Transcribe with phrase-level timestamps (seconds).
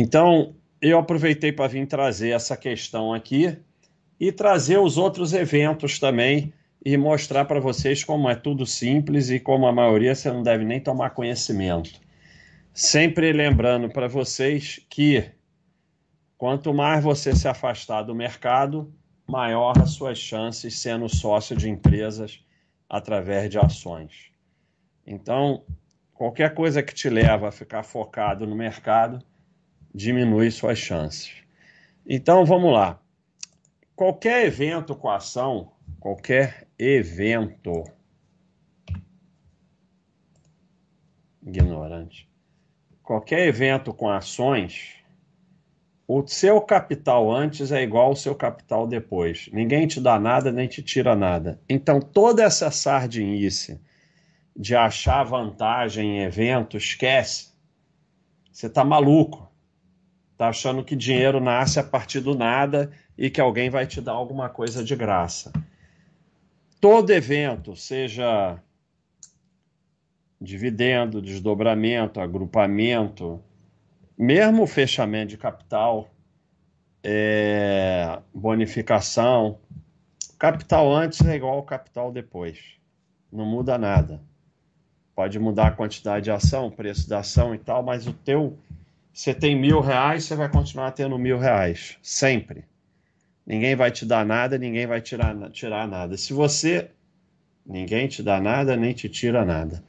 [0.00, 3.58] Então, eu aproveitei para vir trazer essa questão aqui
[4.20, 6.52] e trazer os outros eventos também
[6.86, 10.64] e mostrar para vocês como é tudo simples e como a maioria você não deve
[10.64, 12.00] nem tomar conhecimento.
[12.72, 15.32] Sempre lembrando para vocês que
[16.36, 18.94] quanto mais você se afastar do mercado,
[19.26, 22.40] maior as suas chances sendo sócio de empresas
[22.88, 24.30] através de ações.
[25.04, 25.64] Então,
[26.14, 29.20] qualquer coisa que te leva a ficar focado no mercado
[29.94, 31.32] diminui suas chances.
[32.06, 33.00] Então, vamos lá.
[33.94, 37.84] Qualquer evento com ação, qualquer evento
[41.42, 42.28] ignorante.
[43.02, 44.94] Qualquer evento com ações,
[46.06, 49.48] o seu capital antes é igual ao seu capital depois.
[49.52, 51.60] Ninguém te dá nada nem te tira nada.
[51.68, 53.80] Então, toda essa sardinice
[54.56, 57.52] de achar vantagem em evento, esquece.
[58.50, 59.47] Você está maluco.
[60.38, 64.12] Está achando que dinheiro nasce a partir do nada e que alguém vai te dar
[64.12, 65.52] alguma coisa de graça.
[66.80, 68.62] Todo evento, seja
[70.40, 73.42] dividendo, desdobramento, agrupamento,
[74.16, 76.08] mesmo fechamento de capital,
[77.02, 79.58] é, bonificação,
[80.38, 82.60] capital antes é igual ao capital depois.
[83.32, 84.22] Não muda nada.
[85.16, 88.56] Pode mudar a quantidade de ação, o preço da ação e tal, mas o teu,
[89.18, 92.64] você tem mil reais, você vai continuar tendo mil reais, sempre.
[93.44, 96.16] Ninguém vai te dar nada, ninguém vai tirar, tirar nada.
[96.16, 96.88] Se você,
[97.66, 99.82] ninguém te dá nada, nem te tira nada.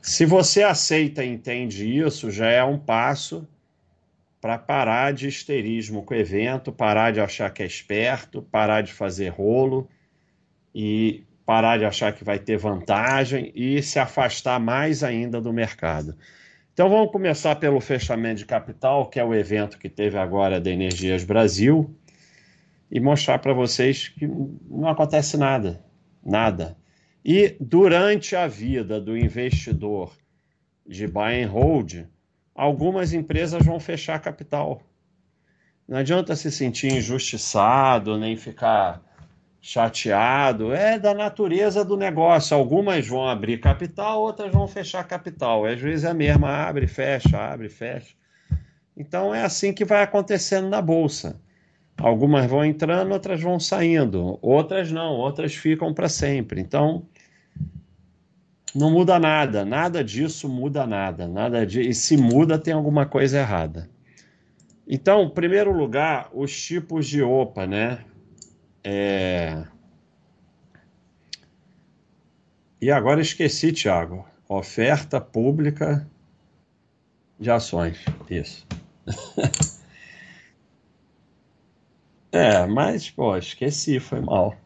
[0.00, 3.48] Se você aceita e entende isso, já é um passo
[4.40, 8.92] para parar de histerismo com o evento, parar de achar que é esperto, parar de
[8.92, 9.88] fazer rolo
[10.72, 16.16] e parar de achar que vai ter vantagem e se afastar mais ainda do mercado.
[16.78, 20.70] Então vamos começar pelo fechamento de capital, que é o evento que teve agora da
[20.70, 21.92] Energias Brasil,
[22.88, 25.84] e mostrar para vocês que não acontece nada,
[26.24, 26.78] nada.
[27.24, 30.12] E durante a vida do investidor
[30.86, 32.04] de buy and hold,
[32.54, 34.80] algumas empresas vão fechar capital.
[35.88, 39.02] Não adianta se sentir injustiçado, nem ficar
[39.60, 42.56] chateado, é da natureza do negócio.
[42.56, 45.64] Algumas vão abrir capital, outras vão fechar capital.
[45.66, 48.14] Às vezes é a mesma, abre, fecha, abre, fecha.
[48.96, 51.40] Então é assim que vai acontecendo na bolsa.
[51.96, 56.60] Algumas vão entrando, outras vão saindo, outras não, outras ficam para sempre.
[56.60, 57.04] Então
[58.74, 63.38] não muda nada, nada disso muda nada, nada de, e se muda tem alguma coisa
[63.38, 63.88] errada.
[64.86, 67.98] Então, em primeiro lugar, os tipos de OPA, né?
[68.84, 69.64] É...
[72.80, 74.24] E agora esqueci, Tiago.
[74.48, 76.08] Oferta pública
[77.38, 78.04] de ações.
[78.30, 78.66] Isso.
[82.32, 84.56] é, mas, pô, esqueci, foi mal.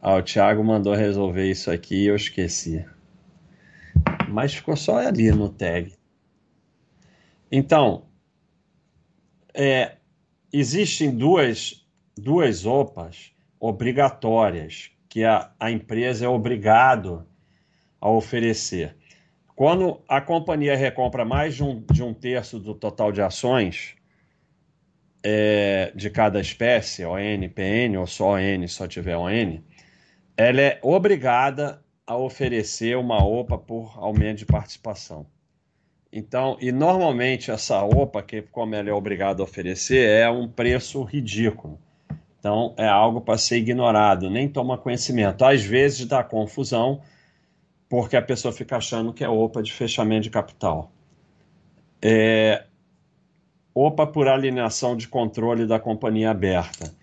[0.00, 2.84] Ah, o Thiago mandou resolver isso aqui e eu esqueci.
[4.28, 5.92] Mas ficou só ali no tag.
[7.50, 8.04] Então,
[9.54, 9.96] é,
[10.52, 11.87] existem duas
[12.18, 17.26] duas OPAs obrigatórias que a, a empresa é obrigado
[18.00, 18.96] a oferecer.
[19.56, 23.96] Quando a companhia recompra mais de um, de um terço do total de ações
[25.22, 29.58] é, de cada espécie, ON, PN, ou só ON, só tiver ON,
[30.36, 35.26] ela é obrigada a oferecer uma OPA por aumento de participação.
[36.12, 41.02] Então, e normalmente essa OPA, que como ela é obrigada a oferecer, é um preço
[41.02, 41.78] ridículo.
[42.38, 45.44] Então, é algo para ser ignorado, nem toma conhecimento.
[45.44, 47.00] Às vezes dá confusão,
[47.88, 50.92] porque a pessoa fica achando que é OPA de fechamento de capital.
[52.00, 52.64] É,
[53.74, 56.94] OPA por alienação de controle da companhia aberta.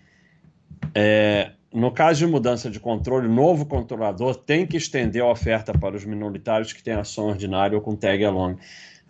[0.94, 5.76] É, no caso de mudança de controle, o novo controlador tem que estender a oferta
[5.78, 8.56] para os minoritários que têm ação ordinária ou com tag along.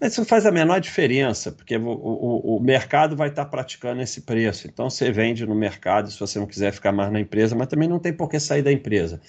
[0.00, 4.20] Isso não faz a menor diferença, porque o, o, o, mercado vai estar praticando esse
[4.20, 4.66] preço.
[4.66, 7.88] Então você vende no mercado se você não quiser ficar mais na empresa, mas também
[7.88, 9.20] não tem por que sair da empresa.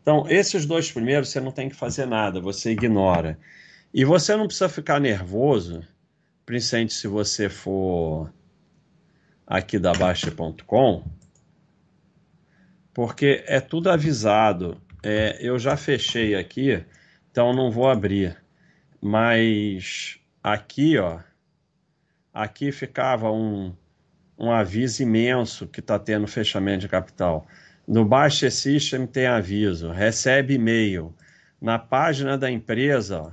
[0.00, 3.38] Então, esses dois primeiros você não tem que fazer nada, você ignora.
[3.92, 5.82] E você não precisa ficar nervoso,
[6.44, 8.30] principalmente se você for
[9.46, 11.04] aqui da Baixa.com,
[12.92, 14.76] porque é tudo avisado.
[15.02, 16.84] É, eu já fechei aqui,
[17.30, 18.43] então não vou abrir.
[19.06, 21.20] Mas aqui, ó,
[22.32, 23.76] aqui ficava um,
[24.38, 27.46] um aviso imenso que está tendo fechamento de capital.
[27.86, 31.14] No Baixa System tem aviso, recebe e-mail.
[31.60, 33.30] Na página da empresa, ó,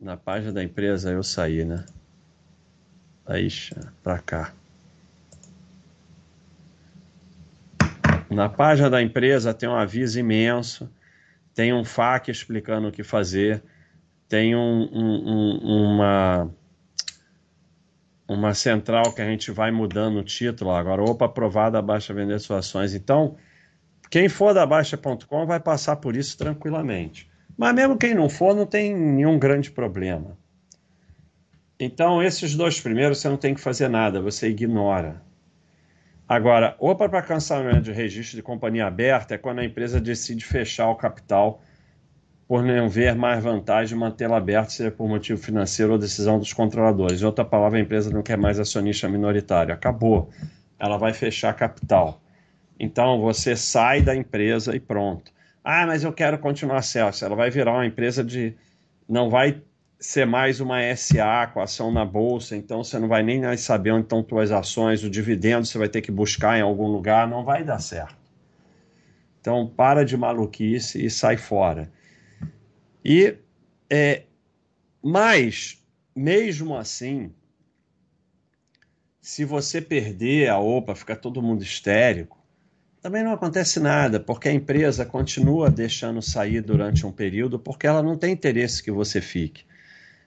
[0.00, 1.84] na página da empresa eu saí, né?
[3.30, 4.54] Ixi, para cá.
[8.30, 10.88] Na página da empresa tem um aviso imenso,
[11.52, 13.60] tem um FAQ explicando o que fazer,
[14.32, 16.50] tem um, um, um, uma,
[18.26, 21.02] uma central que a gente vai mudando o título agora.
[21.02, 22.94] Opa, aprovada a Baixa vender suas ações.
[22.94, 23.36] Então,
[24.10, 27.30] quem for da Baixa.com vai passar por isso tranquilamente.
[27.58, 30.34] Mas mesmo quem não for, não tem nenhum grande problema.
[31.78, 35.20] Então, esses dois primeiros você não tem que fazer nada, você ignora.
[36.26, 40.88] Agora, opa para cancelamento de registro de companhia aberta é quando a empresa decide fechar
[40.88, 41.62] o capital
[42.52, 47.22] por não ver mais vantagem mantê-la aberta, seja por motivo financeiro ou decisão dos controladores.
[47.22, 49.72] Em outra palavra, a empresa não quer mais acionista minoritário.
[49.72, 50.28] Acabou.
[50.78, 52.20] Ela vai fechar capital.
[52.78, 55.32] Então, você sai da empresa e pronto.
[55.64, 57.22] Ah, mas eu quero continuar Celsius.
[57.22, 58.54] Ela vai virar uma empresa de.
[59.08, 59.62] Não vai
[59.98, 63.92] ser mais uma SA com ação na bolsa, então você não vai nem mais saber
[63.92, 67.46] onde estão suas ações, o dividendo você vai ter que buscar em algum lugar, não
[67.46, 68.14] vai dar certo.
[69.40, 71.88] Então para de maluquice e sai fora.
[73.04, 73.36] E
[73.90, 74.24] é,
[75.02, 75.82] mas
[76.14, 77.32] mesmo assim,
[79.20, 82.38] se você perder a OPA, fica todo mundo histérico,
[83.00, 88.02] também não acontece nada, porque a empresa continua deixando sair durante um período, porque ela
[88.02, 89.64] não tem interesse que você fique.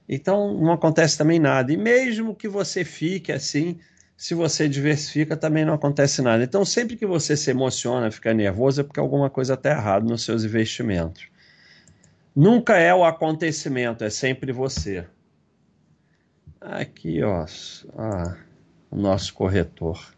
[0.08, 1.72] Então não acontece também nada.
[1.72, 3.80] E mesmo que você fique assim,
[4.18, 6.44] se você diversifica, também não acontece nada.
[6.44, 10.24] Então, sempre que você se emociona, fica nervoso, é porque alguma coisa está errada nos
[10.24, 11.28] seus investimentos.
[12.36, 15.06] Nunca é o acontecimento, é sempre você.
[16.60, 17.46] Aqui, ó,
[17.98, 18.38] ah,
[18.92, 20.14] o nosso corretor.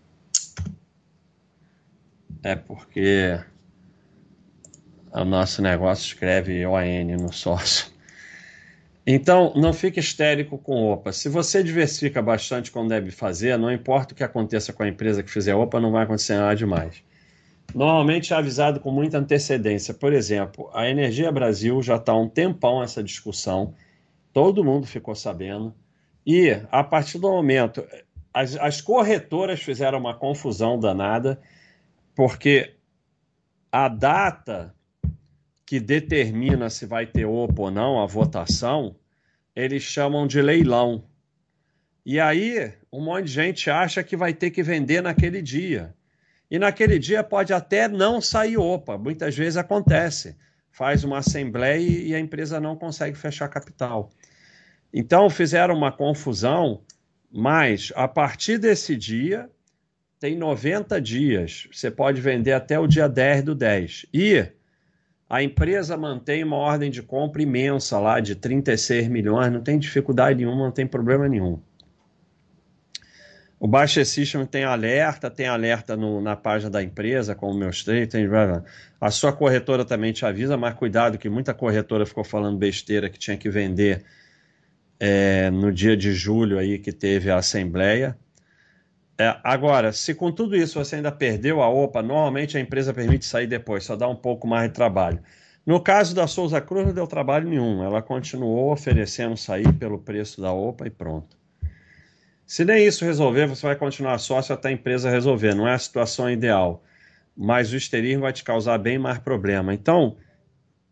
[2.42, 3.40] É porque
[5.12, 7.92] o nosso negócio escreve ON no sócio.
[9.06, 11.14] Então, não fique histérico com OPA.
[11.14, 15.24] Se você diversifica bastante como deve fazer, não importa o que aconteça com a empresa
[15.24, 17.04] que fizer OPA, não vai acontecer nada demais.
[17.74, 19.94] Normalmente é avisado com muita antecedência.
[19.94, 23.74] Por exemplo, a Energia Brasil já está há um tempão essa discussão,
[24.34, 25.74] todo mundo ficou sabendo,
[26.26, 27.86] e a partir do momento.
[28.34, 31.42] As, as corretoras fizeram uma confusão danada,
[32.16, 32.76] porque
[33.72, 34.76] a data
[35.66, 38.96] que determina se vai ter OPA ou não, a votação,
[39.56, 41.04] eles chamam de leilão.
[42.06, 45.94] E aí, um monte de gente acha que vai ter que vender naquele dia.
[46.50, 50.36] E naquele dia pode até não sair OPA, muitas vezes acontece.
[50.72, 54.10] Faz uma assembleia e a empresa não consegue fechar capital.
[54.94, 56.82] Então fizeram uma confusão,
[57.32, 59.50] mas a partir desse dia
[60.20, 61.68] tem 90 dias.
[61.72, 64.06] Você pode vender até o dia 10 do 10.
[64.14, 64.48] E
[65.30, 70.38] a empresa mantém uma ordem de compra imensa lá de 36 milhões, não tem dificuldade
[70.38, 71.60] nenhuma, não tem problema nenhum.
[73.60, 78.06] O Baixa System tem alerta, tem alerta no, na página da empresa, como o mostrei,
[78.06, 78.28] tem...
[79.02, 83.18] a sua corretora também te avisa, mas cuidado que muita corretora ficou falando besteira que
[83.18, 84.06] tinha que vender
[85.00, 88.18] é, no dia de julho aí que teve a assembleia.
[89.20, 93.26] É, agora, se com tudo isso você ainda perdeu a OPA, normalmente a empresa permite
[93.26, 95.20] sair depois, só dá um pouco mais de trabalho.
[95.66, 100.40] No caso da Souza Cruz, não deu trabalho nenhum, ela continuou oferecendo sair pelo preço
[100.42, 101.37] da OPA e pronto.
[102.48, 105.80] Se nem isso resolver, você vai continuar sócio até a empresa resolver, não é a
[105.80, 106.82] situação ideal,
[107.36, 109.74] mas o esterismo vai te causar bem mais problema.
[109.74, 110.16] Então,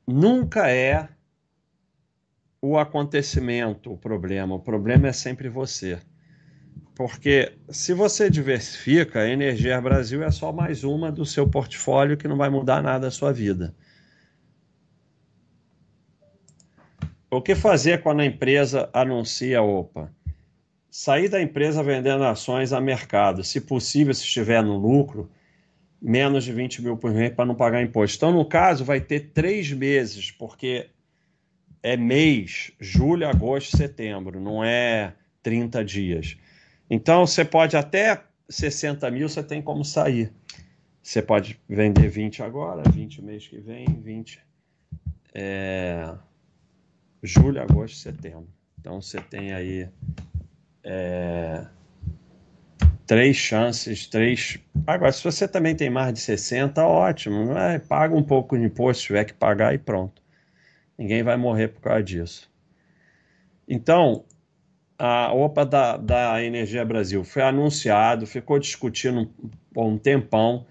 [0.06, 1.08] nunca é
[2.62, 5.98] o acontecimento o problema, o problema é sempre você.
[6.94, 12.28] Porque se você diversifica, a Energia Brasil é só mais uma do seu portfólio que
[12.28, 13.74] não vai mudar nada a sua vida.
[17.32, 20.14] O que fazer quando a empresa anuncia OPA?
[20.98, 23.44] Sair da empresa vendendo ações a mercado.
[23.44, 25.30] Se possível, se estiver no lucro,
[26.02, 28.16] menos de 20 mil por mês para não pagar imposto.
[28.16, 30.90] Então, no caso, vai ter três meses, porque
[31.84, 36.38] é mês, julho, agosto, setembro, não é 30 dias.
[36.90, 40.32] Então você pode até 60 mil, você tem como sair.
[41.04, 44.40] Você pode vender 20 agora, 20 mês que vem, 20
[45.34, 46.16] é,
[47.22, 48.48] julho, agosto, setembro.
[48.80, 49.90] Então você tem aí
[50.86, 51.66] é,
[53.08, 54.60] três chances, três.
[54.86, 57.58] Agora, se você também tem mais de 60, ótimo.
[57.58, 57.80] É?
[57.80, 60.22] Paga um pouco de imposto, se tiver que pagar e pronto.
[60.98, 62.52] Ninguém vai morrer por causa disso.
[63.68, 64.24] Então,
[64.98, 69.30] a OPA da, da Energia Brasil foi anunciado, ficou discutindo
[69.76, 70.68] um, um tempão,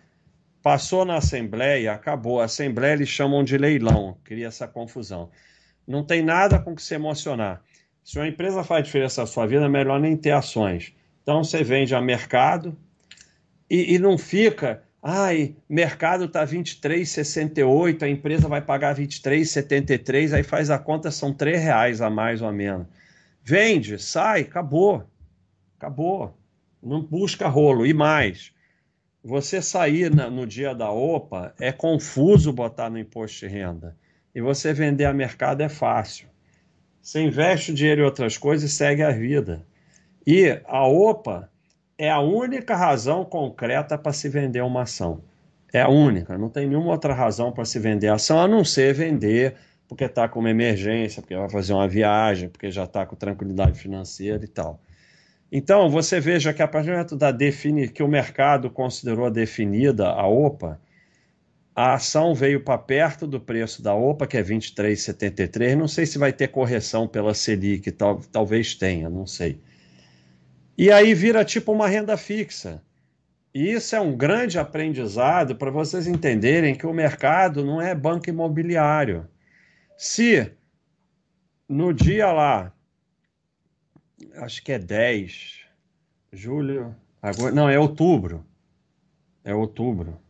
[0.63, 2.41] passou na Assembleia, acabou.
[2.41, 5.29] A Assembleia eles chamam de leilão, cria essa confusão.
[5.87, 7.63] Não tem nada com que se emocionar.
[8.05, 10.93] Se uma empresa faz diferença na sua vida, é melhor nem ter ações.
[11.23, 12.77] Então você vende a mercado
[13.69, 20.69] e, e não fica, ai, mercado está 23,68, a empresa vai pagar 23,73, aí faz
[20.69, 22.87] a conta, são 3 reais a mais ou a menos.
[23.43, 25.03] Vende, sai, acabou.
[25.79, 26.37] Acabou.
[26.83, 27.87] Não busca rolo.
[27.87, 28.53] E mais,
[29.23, 33.97] você sair na, no dia da OPA é confuso botar no imposto de renda.
[34.35, 36.34] E você vender a mercado é fácil.
[37.05, 39.63] Você investe o dinheiro em outras coisas e segue a vida.
[40.27, 41.51] E a OPA
[41.99, 45.21] é a única razão concreta para se vender uma ação.
[45.71, 48.65] É a única, não tem nenhuma outra razão para se vender a ação a não
[48.65, 49.55] ser vender
[49.87, 53.79] porque está com uma emergência, porque vai fazer uma viagem, porque já está com tranquilidade
[53.79, 54.81] financeira e tal.
[55.53, 60.09] Então, você veja que a partir do momento da defini que o mercado considerou definida
[60.09, 60.81] a OPA,
[61.75, 65.75] a ação veio para perto do preço da OPA, que é 23,73.
[65.75, 69.61] Não sei se vai ter correção pela Selic, tal, talvez tenha, não sei.
[70.79, 72.81] E aí vira tipo uma renda fixa.
[73.53, 78.29] E isso é um grande aprendizado para vocês entenderem que o mercado não é banco
[78.29, 79.29] imobiliário.
[79.97, 80.53] Se
[81.69, 82.73] no dia lá,
[84.37, 85.61] acho que é 10,
[86.33, 88.45] julho, agora, não, é outubro.
[89.45, 90.24] É outubro.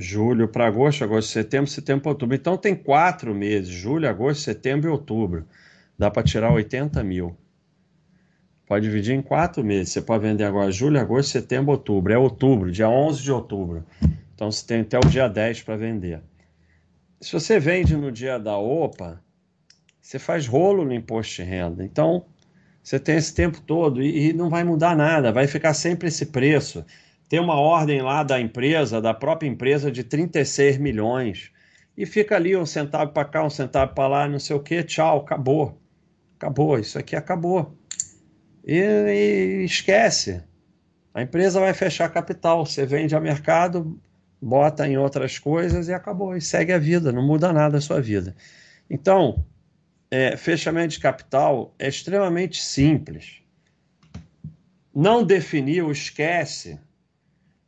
[0.00, 2.34] Julho para agosto, agosto, setembro, setembro para outubro.
[2.34, 5.46] Então tem quatro meses, julho, agosto, setembro e outubro.
[5.98, 7.36] Dá para tirar 80 mil.
[8.66, 9.92] Pode dividir em quatro meses.
[9.92, 12.12] Você pode vender agora julho, agosto, setembro, outubro.
[12.12, 13.84] É outubro, dia 11 de outubro.
[14.34, 16.22] Então você tem até o dia 10 para vender.
[17.20, 19.22] Se você vende no dia da OPA,
[20.00, 21.84] você faz rolo no imposto de renda.
[21.84, 22.24] Então
[22.82, 26.26] você tem esse tempo todo e, e não vai mudar nada, vai ficar sempre esse
[26.26, 26.84] preço.
[27.30, 31.50] Tem uma ordem lá da empresa, da própria empresa, de 36 milhões.
[31.96, 34.82] E fica ali um centavo para cá, um centavo para lá, não sei o que,
[34.82, 35.80] tchau, acabou.
[36.36, 37.80] Acabou, isso aqui acabou
[38.64, 40.42] e, e esquece.
[41.12, 44.00] A empresa vai fechar capital, você vende a mercado,
[44.40, 48.00] bota em outras coisas e acabou, e segue a vida, não muda nada a sua
[48.00, 48.34] vida.
[48.88, 49.44] Então,
[50.10, 53.42] é, fechamento de capital é extremamente simples.
[54.94, 56.78] Não definiu, esquece,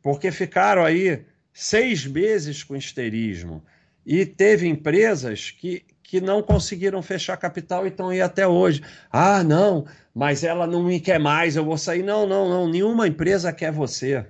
[0.03, 3.63] porque ficaram aí seis meses com histerismo.
[4.05, 8.83] E teve empresas que, que não conseguiram fechar capital e estão aí até hoje.
[9.09, 12.03] Ah, não, mas ela não me quer mais, eu vou sair.
[12.03, 14.27] Não, não, não, nenhuma empresa quer você.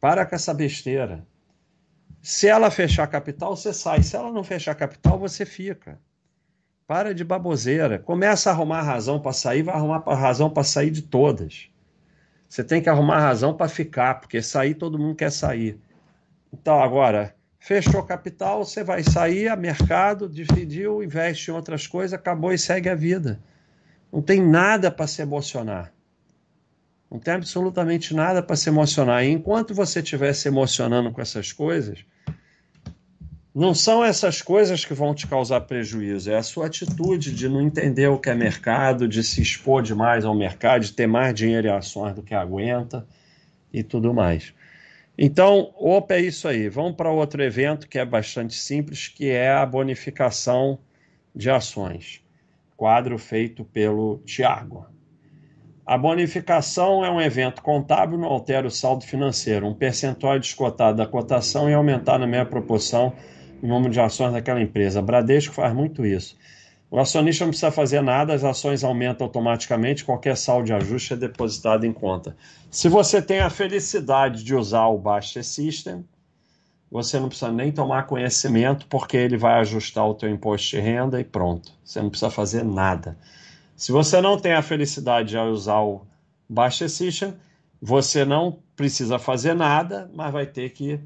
[0.00, 1.26] Para com essa besteira.
[2.22, 4.02] Se ela fechar capital, você sai.
[4.02, 6.00] Se ela não fechar capital, você fica.
[6.86, 7.98] Para de baboseira.
[7.98, 11.69] Começa a arrumar razão para sair, vai arrumar razão para sair de todas.
[12.50, 15.78] Você tem que arrumar razão para ficar, porque sair todo mundo quer sair.
[16.52, 22.52] Então, agora, fechou capital, você vai sair a mercado, dividiu, investe em outras coisas, acabou
[22.52, 23.40] e segue a vida.
[24.12, 25.92] Não tem nada para se emocionar.
[27.08, 29.24] Não tem absolutamente nada para se emocionar.
[29.24, 32.04] E enquanto você estiver se emocionando com essas coisas,
[33.54, 37.60] não são essas coisas que vão te causar prejuízo, é a sua atitude de não
[37.60, 41.66] entender o que é mercado, de se expor demais ao mercado, de ter mais dinheiro
[41.66, 43.04] e ações do que aguenta
[43.72, 44.54] e tudo mais.
[45.18, 46.68] Então, opa, é isso aí.
[46.68, 50.78] Vamos para outro evento que é bastante simples, que é a bonificação
[51.34, 52.22] de ações.
[52.76, 54.86] Quadro feito pelo Tiago.
[55.84, 59.66] A bonificação é um evento contábil, não altera o saldo financeiro.
[59.66, 63.12] Um percentual descotado da cotação e aumentar na mesma proporção
[63.62, 65.02] o número de ações daquela empresa.
[65.02, 66.36] Bradesco faz muito isso.
[66.90, 71.16] O acionista não precisa fazer nada, as ações aumentam automaticamente, qualquer saldo de ajuste é
[71.16, 72.36] depositado em conta.
[72.68, 76.04] Se você tem a felicidade de usar o Baixa System,
[76.90, 81.20] você não precisa nem tomar conhecimento, porque ele vai ajustar o teu imposto de renda
[81.20, 81.72] e pronto.
[81.84, 83.16] Você não precisa fazer nada.
[83.76, 86.02] Se você não tem a felicidade de usar o
[86.48, 87.34] Baixa System,
[87.80, 90.98] você não precisa fazer nada, mas vai ter que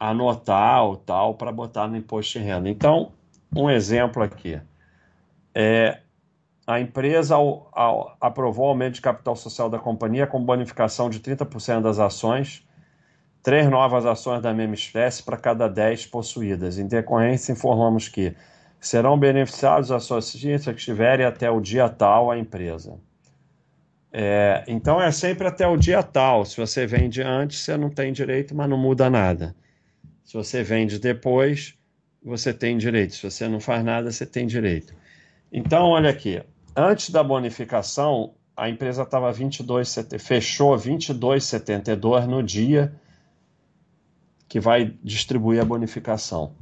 [0.00, 2.68] anotar o tal para botar no imposto de renda.
[2.68, 3.12] Então,
[3.54, 4.58] um exemplo aqui
[5.54, 6.00] é,
[6.66, 11.20] a empresa ao, ao, aprovou o aumento de capital social da companhia com bonificação de
[11.20, 12.66] 30% das ações,
[13.42, 16.78] três novas ações da mesma espécie para cada 10 possuídas.
[16.78, 18.34] Em decorrência, informamos que
[18.80, 22.98] serão beneficiados os acionistas que estiverem até o dia tal a empresa.
[24.12, 26.44] É, então é sempre até o dia tal.
[26.44, 29.54] Se você vende antes, você não tem direito, mas não muda nada.
[30.30, 31.74] Se você vende depois,
[32.22, 33.16] você tem direito.
[33.16, 34.94] Se você não faz nada, você tem direito.
[35.52, 36.40] Então, olha aqui,
[36.76, 42.94] antes da bonificação, a empresa estava 22, fechou 22,72 no dia
[44.48, 46.52] que vai distribuir a bonificação.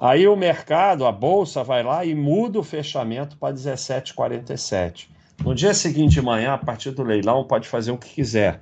[0.00, 5.06] Aí o mercado, a bolsa vai lá e muda o fechamento para 17,47.
[5.44, 8.60] No dia seguinte de manhã, a partir do leilão, pode fazer o que quiser.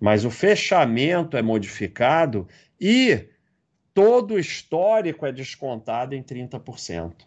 [0.00, 2.48] Mas o fechamento é modificado
[2.80, 3.28] e
[3.94, 7.26] todo o histórico é descontado em 30%.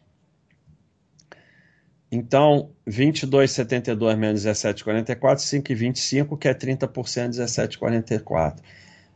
[2.11, 8.59] Então, 22,72 menos 17,44, 5,25, que é 30%, 17,44.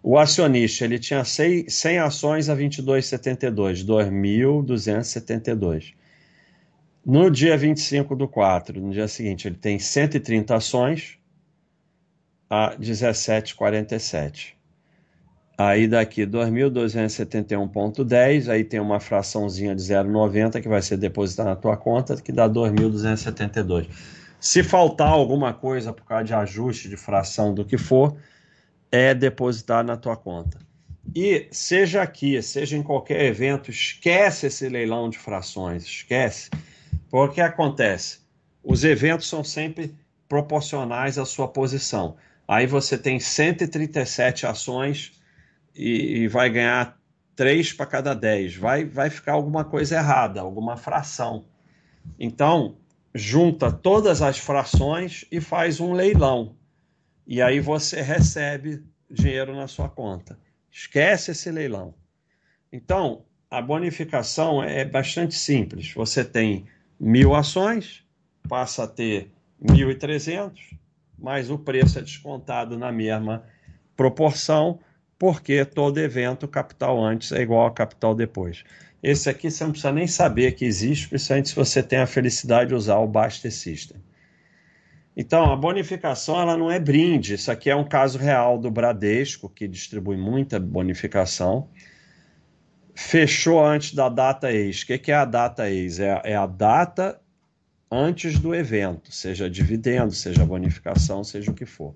[0.01, 5.93] O acionista ele tinha 100, 100 ações a 22,72, 2.272.
[7.05, 11.19] No dia 25 do 4, no dia seguinte, ele tem 130 ações
[12.49, 14.58] a 17,47.
[15.59, 21.75] Aí daqui 2.271,10, aí tem uma fraçãozinha de 0,90 que vai ser depositada na tua
[21.75, 23.89] conta, que dá 2.272.
[24.39, 28.15] Se faltar alguma coisa por causa de ajuste de fração do que for,
[28.89, 30.57] é depositar na tua conta.
[31.13, 36.49] E seja aqui, seja em qualquer evento, esquece esse leilão de frações, esquece.
[37.09, 38.19] Porque acontece,
[38.63, 39.93] os eventos são sempre
[40.29, 42.15] proporcionais à sua posição.
[42.47, 45.18] Aí você tem 137 ações
[45.75, 46.99] e, e vai ganhar
[47.35, 48.55] 3 para cada 10.
[48.55, 51.45] Vai, vai ficar alguma coisa errada, alguma fração.
[52.19, 52.77] Então,
[53.13, 56.55] junta todas as frações e faz um leilão
[57.31, 60.35] e aí você recebe dinheiro na sua conta.
[60.71, 61.93] Esquece esse leilão.
[62.73, 65.93] Então, a bonificação é bastante simples.
[65.93, 66.65] Você tem
[66.99, 68.03] mil ações,
[68.47, 69.31] passa a ter
[69.63, 70.75] 1.300,
[71.19, 73.43] mas o preço é descontado na mesma
[73.95, 74.79] proporção,
[75.19, 78.63] porque todo evento, capital antes é igual a capital depois.
[79.03, 82.69] Esse aqui você não precisa nem saber que existe, principalmente se você tem a felicidade
[82.69, 83.97] de usar o Baster System.
[85.15, 87.33] Então, a bonificação ela não é brinde.
[87.33, 91.69] Isso aqui é um caso real do Bradesco, que distribui muita bonificação.
[92.95, 94.83] Fechou antes da data ex.
[94.83, 95.99] O que é a data ex?
[95.99, 97.19] É, é a data
[97.91, 101.93] antes do evento, seja dividendo, seja bonificação, seja o que for.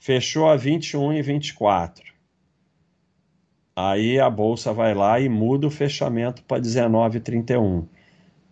[0.00, 2.17] Fechou a 21 e 24.
[3.80, 7.86] Aí a bolsa vai lá e muda o fechamento para 19,31,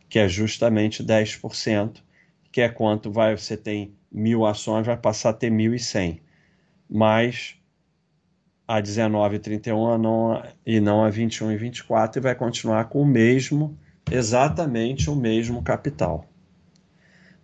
[0.08, 2.00] que é justamente 10%
[2.52, 6.20] que é quanto vai você tem mil ações, vai passar a ter 1.100.
[6.88, 7.56] Mas
[8.68, 13.76] a 19,31 não, e não a 21 e 24 e vai continuar com o mesmo,
[14.08, 16.24] exatamente o mesmo capital.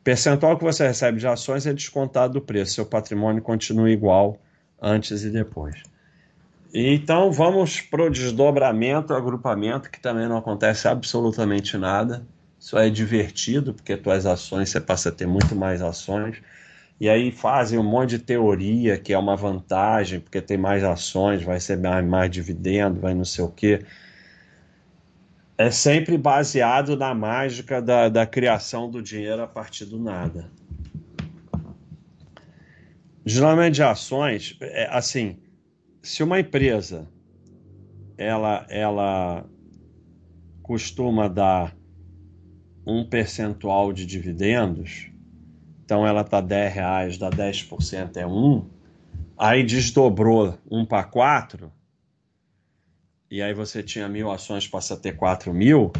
[0.05, 4.38] Percentual que você recebe de ações é descontado do preço, seu patrimônio continua igual
[4.81, 5.92] antes e depois.
[6.75, 12.27] Então vamos para o desdobramento, agrupamento, que também não acontece absolutamente nada.
[12.59, 16.41] Isso é divertido, porque tuas ações, você passa a ter muito mais ações.
[16.99, 21.43] E aí fazem um monte de teoria que é uma vantagem, porque tem mais ações,
[21.43, 23.85] vai ser mais, mais dividendo, vai não sei o quê.
[25.59, 30.51] É sempre baseado na mágica da, da criação do dinheiro a partir do nada.
[33.27, 35.37] Geralmente de ações, é, assim,
[36.03, 37.09] se uma empresa
[38.19, 39.47] ela, ela
[40.62, 41.77] costuma dar
[42.85, 45.11] um percentual de dividendos,
[45.85, 48.69] então ela está 10 reais, dá 10% é 1,
[49.38, 51.73] aí desdobrou 1 para 4,
[53.31, 55.93] e aí você tinha mil ações, passa a ter 4 mil,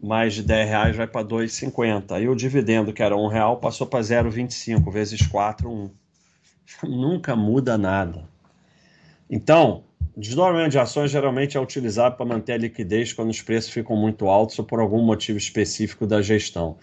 [0.00, 2.12] mais de 10 reais vai para 2,50.
[2.12, 5.90] Aí o dividendo, que era 1 real, passou para 0,25, vezes 4, 1.
[6.88, 8.24] Nunca muda nada.
[9.30, 9.84] Então,
[10.16, 14.28] Desdobramento de ações geralmente é utilizado para manter a liquidez quando os preços ficam muito
[14.28, 16.76] altos ou por algum motivo específico da gestão.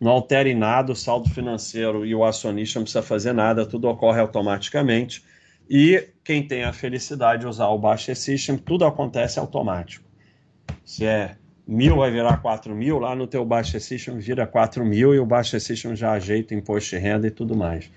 [0.00, 3.88] Não altera em nada o saldo financeiro e o acionista não precisa fazer nada, tudo
[3.88, 5.24] ocorre automaticamente.
[5.68, 10.08] E quem tem a felicidade de usar o Baixa System, tudo acontece automático.
[10.84, 15.14] Se é mil vai virar 4 mil, lá no teu Baixa System vira 4 mil
[15.14, 17.90] e o Baixa System já ajeita imposto de renda e tudo mais.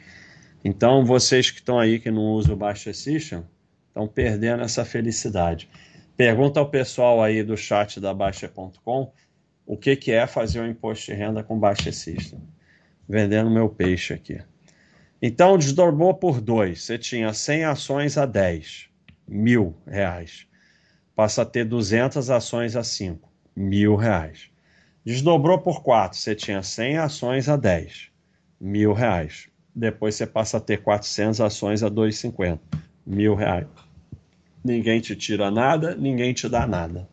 [0.66, 3.44] Então, vocês que estão aí que não usam o Baixa System,
[3.92, 5.70] Estão perdendo essa felicidade.
[6.16, 9.12] Pergunta ao pessoal aí do chat da Baixa.com
[9.66, 12.40] o que, que é fazer um imposto de renda com Baixa System.
[13.08, 14.42] Vendendo meu peixe aqui.
[15.22, 16.84] Então, desdobrou por dois.
[16.84, 18.88] Você tinha 100 ações a 10,
[19.28, 20.48] mil reais.
[21.14, 24.50] Passa a ter 200 ações a 5, mil reais.
[25.04, 28.10] Desdobrou por 4, você tinha 100 ações a 10,
[28.60, 29.50] mil reais.
[29.76, 32.60] Depois você passa a ter 400 ações a 2,50,
[33.12, 33.68] mil reais.
[34.64, 37.08] Ninguém te tira nada, ninguém te dá nada.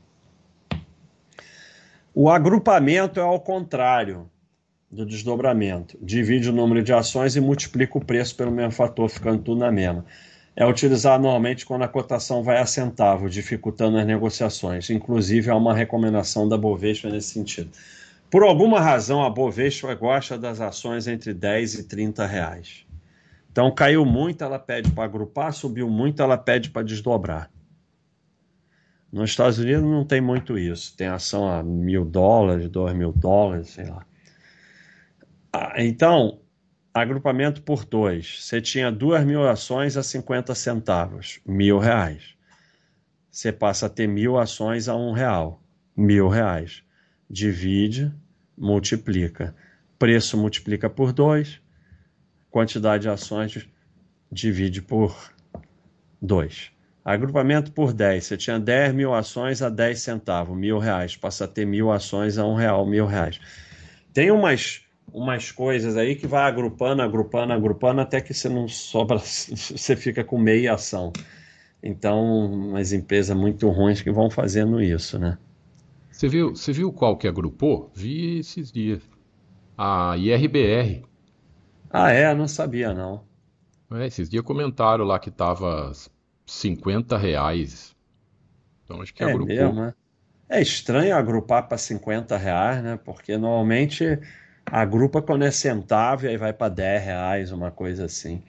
[2.14, 4.28] O agrupamento é ao contrário
[4.90, 5.98] do desdobramento.
[6.00, 9.70] Divide o número de ações e multiplica o preço pelo mesmo fator, ficando tudo na
[9.70, 10.04] mesma.
[10.56, 14.90] É utilizado normalmente quando a cotação vai a centavo, dificultando as negociações.
[14.90, 17.70] Inclusive, há uma recomendação da Bovespa nesse sentido.
[18.30, 22.88] Por alguma razão, a Bovespa gosta das ações entre 10 e 30 reais.
[23.50, 27.50] Então, caiu muito, ela pede para agrupar, subiu muito, ela pede para desdobrar.
[29.11, 30.94] Nos Estados Unidos não tem muito isso.
[30.96, 34.06] Tem ação a mil dólares, dois mil dólares, sei lá.
[35.52, 36.40] Ah, então,
[36.92, 38.44] agrupamento por dois.
[38.44, 42.34] Você tinha duas mil ações a 50 centavos, mil reais.
[43.30, 45.62] Você passa a ter mil ações a um real,
[45.96, 46.82] mil reais.
[47.30, 48.12] Divide,
[48.56, 49.54] multiplica.
[49.98, 51.61] Preço multiplica por dois,
[52.50, 53.68] quantidade de ações
[54.30, 55.32] divide por
[56.20, 56.70] dois.
[57.04, 58.26] Agrupamento por 10.
[58.26, 61.16] Você tinha 10 mil ações a 10 centavos, mil reais.
[61.16, 63.40] Passa a ter mil ações a um real, mil reais.
[64.12, 69.18] Tem umas, umas coisas aí que vai agrupando, agrupando, agrupando, até que você não sobra,
[69.24, 71.12] você fica com meia ação.
[71.82, 75.38] Então, umas empresas muito ruins que vão fazendo isso, né?
[76.11, 77.90] Você viu, você viu qual que agrupou?
[77.94, 79.00] Vi esses dias.
[79.78, 81.07] A IRBR.
[81.90, 82.33] Ah, é?
[82.35, 83.27] Não sabia, não.
[83.90, 85.92] É, esses dias comentaram lá que tava
[86.46, 87.94] 50 reais.
[88.85, 89.74] Então acho que É agrupou.
[89.74, 89.94] mesmo, né?
[90.48, 92.98] É estranho agrupar para 50 reais, né?
[93.05, 94.05] Porque normalmente
[94.66, 98.42] agrupa quando é centavo e aí vai para 10 reais, uma coisa assim.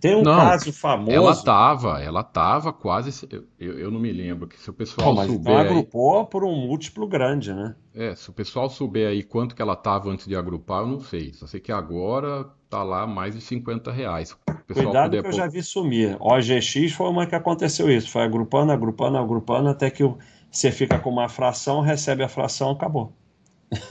[0.00, 0.72] Tem um Não, caso
[1.06, 1.36] ela famoso.
[1.36, 3.26] tava, ela tava quase.
[3.58, 4.48] Eu, eu não me lembro.
[4.48, 7.76] que Se o pessoal mas então souber aí, agrupou por um múltiplo grande, né?
[7.92, 11.00] é, se o pessoal souber aí quanto que ela tava antes de agrupar, eu não
[11.00, 11.32] sei.
[11.32, 12.44] Só sei que agora
[12.76, 14.32] tá lá mais de 50 reais.
[14.32, 14.38] O
[14.74, 16.18] Cuidado que eu já vi sumir.
[16.20, 18.10] OGX foi uma que aconteceu isso.
[18.10, 20.18] Foi agrupando, agrupando, agrupando, até que o-
[20.50, 23.14] você fica com uma fração, recebe a fração, acabou.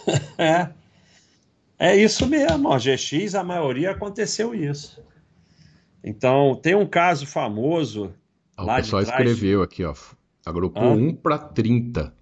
[0.38, 0.74] É,
[1.78, 2.70] é isso mesmo.
[2.70, 5.00] OGX, a maioria aconteceu isso.
[6.04, 8.14] Então, tem um caso famoso
[8.58, 9.94] Ah, o lá de pessoal trás, escreveu aqui, ó.
[10.46, 10.98] Agrupou Hã?
[10.98, 12.18] 1 para 30.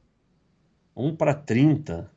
[0.96, 2.10] 1 para 30.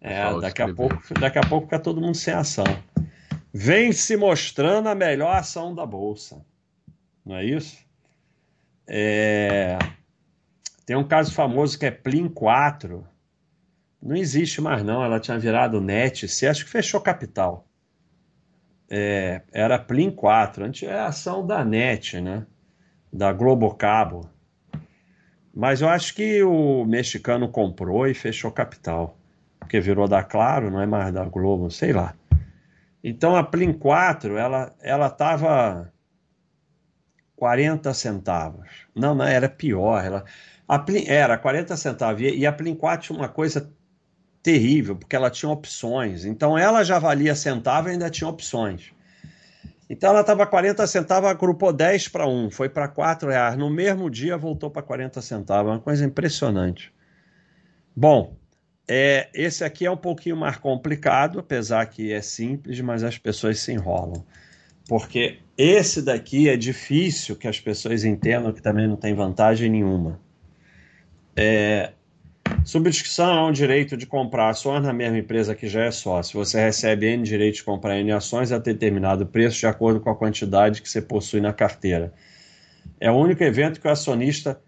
[0.00, 2.84] O É, daqui a pouco, daqui a pouco fica todo mundo sem ação.
[3.52, 6.44] Vem se mostrando a melhor ação da bolsa.
[7.24, 7.78] Não é isso?
[8.86, 9.78] É,
[10.84, 13.06] Tem um caso famoso que é Plin 4.
[14.00, 15.02] Não existe mais, não.
[15.02, 16.28] Ela tinha virado NET.
[16.28, 17.66] Você acha que fechou capital?
[18.88, 20.64] É, era Plin 4.
[20.64, 22.46] Antes é a ação da NET, né?
[23.12, 24.28] Da Globocabo.
[25.52, 29.16] Mas eu acho que o mexicano comprou e fechou capital.
[29.58, 32.14] Porque virou da Claro, não é mais da Globo, sei lá.
[33.08, 35.92] Então a Plin 4, ela ela estava
[37.36, 38.68] 40 centavos.
[38.96, 40.04] Não, não, era pior.
[40.04, 40.24] Ela,
[40.66, 42.20] a era 40 centavos.
[42.20, 43.72] E, e a Plin 4 tinha uma coisa
[44.42, 46.24] terrível, porque ela tinha opções.
[46.24, 48.92] Então ela já valia centavo e ainda tinha opções.
[49.88, 53.56] Então ela estava 40 centavos, agrupou 10 para 1, foi para 4 reais.
[53.56, 56.92] No mesmo dia voltou para 40 centavos, uma coisa impressionante.
[57.94, 58.36] Bom,
[58.88, 63.58] é, esse aqui é um pouquinho mais complicado, apesar que é simples, mas as pessoas
[63.58, 64.24] se enrolam.
[64.88, 70.20] Porque esse daqui é difícil que as pessoas entendam que também não tem vantagem nenhuma.
[71.34, 71.92] É,
[72.64, 76.38] subscrição é um direito de comprar ações na mesma empresa que já é sócio.
[76.38, 80.14] Você recebe N direito de comprar N ações a determinado preço de acordo com a
[80.14, 82.14] quantidade que você possui na carteira.
[83.00, 84.60] É o único evento que o acionista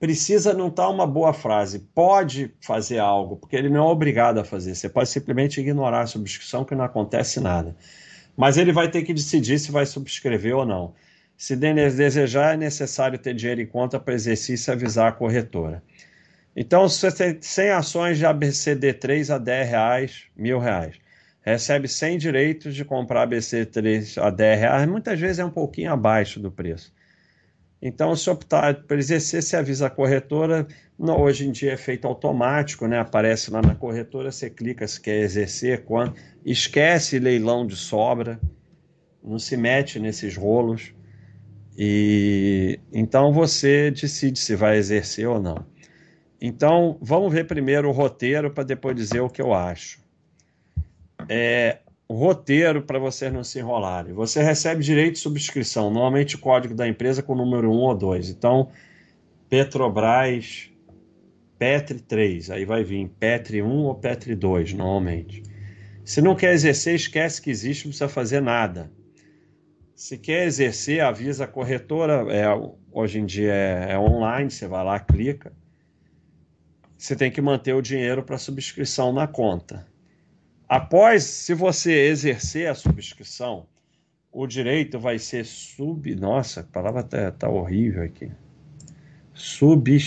[0.00, 1.78] precisa não estar uma boa frase.
[1.94, 4.74] Pode fazer algo, porque ele não é obrigado a fazer.
[4.74, 7.76] Você pode simplesmente ignorar a subscrição, que não acontece nada.
[8.34, 10.94] Mas ele vai ter que decidir se vai subscrever ou não.
[11.36, 15.82] Se desejar, é necessário ter dinheiro em conta para exercício e avisar a corretora.
[16.56, 20.96] Então, se você tem 100 ações de ABCD3 a 10 reais, mil reais,
[21.42, 26.40] recebe 100 direitos de comprar ABC3 a 10 reais, muitas vezes é um pouquinho abaixo
[26.40, 26.92] do preço.
[27.82, 30.66] Então, se optar por exercer, você avisa a corretora.
[30.98, 32.98] Hoje em dia é feito automático, né?
[32.98, 36.14] Aparece lá na corretora, você clica se quer exercer, quando.
[36.44, 38.38] Esquece leilão de sobra,
[39.22, 40.92] não se mete nesses rolos.
[41.76, 45.64] E então você decide se vai exercer ou não.
[46.40, 50.00] Então, vamos ver primeiro o roteiro para depois dizer o que eu acho.
[51.28, 51.78] É,
[52.14, 54.12] roteiro para vocês não se enrolarem.
[54.12, 57.94] Você recebe direito de subscrição, normalmente o código da empresa com o número 1 ou
[57.94, 58.30] 2.
[58.30, 58.68] Então,
[59.48, 60.70] Petrobras,
[61.58, 65.42] Petri 3, aí vai vir Petri 1 ou Petri 2, normalmente.
[66.04, 68.90] Se não quer exercer, esquece que existe, não precisa fazer nada.
[69.94, 72.46] Se quer exercer, avisa a corretora, é,
[72.90, 75.52] hoje em dia é, é online, você vai lá, clica.
[76.96, 79.86] Você tem que manter o dinheiro para subscrição na conta.
[80.70, 83.66] Após, se você exercer a subscrição,
[84.30, 86.14] o direito vai ser sub.
[86.14, 88.30] Nossa, a palavra tá, tá horrível aqui.
[89.34, 89.98] Sub.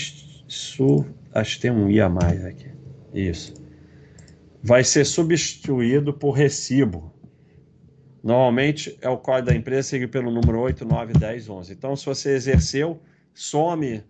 [0.47, 2.71] Su, acho que tem um I a mais aqui.
[3.13, 3.53] Isso.
[4.63, 7.13] vai ser substituído por recibo.
[8.23, 11.73] Normalmente é o código da empresa seguido pelo número 8, 9, 10, 11.
[11.73, 13.01] Então, se você exerceu,
[13.33, 14.01] some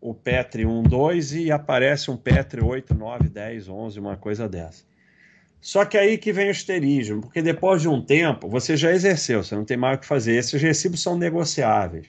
[0.00, 4.84] o Petri 1, 2 e aparece um Petri 8, 9, 10, 11, uma coisa dessa.
[5.66, 9.42] Só que aí que vem o esterismo, porque depois de um tempo você já exerceu,
[9.42, 10.36] você não tem mais o que fazer.
[10.36, 12.06] Esses recibos são negociáveis,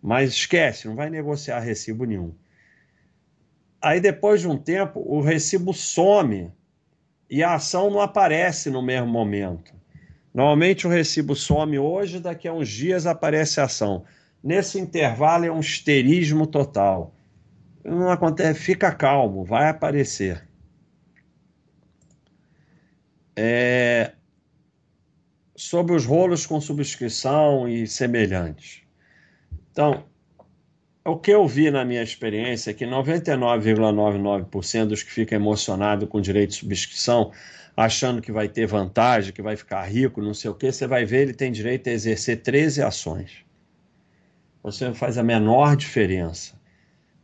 [0.00, 2.32] mas esquece, não vai negociar recibo nenhum.
[3.82, 6.52] Aí depois de um tempo o recibo some
[7.28, 9.74] e a ação não aparece no mesmo momento.
[10.32, 14.04] Normalmente o recibo some hoje, daqui a uns dias aparece a ação.
[14.40, 17.12] Nesse intervalo é um esterismo total.
[17.84, 20.51] Não acontece, fica calmo, vai aparecer.
[23.34, 24.12] É,
[25.54, 28.82] sobre os rolos com subscrição e semelhantes.
[29.70, 30.04] Então,
[31.04, 36.20] o que eu vi na minha experiência é que 99,99% dos que ficam emocionados com
[36.20, 37.32] direito de subscrição,
[37.76, 41.04] achando que vai ter vantagem, que vai ficar rico, não sei o que, você vai
[41.04, 43.44] ver, ele tem direito a exercer 13 ações.
[44.62, 46.54] Você não faz a menor diferença.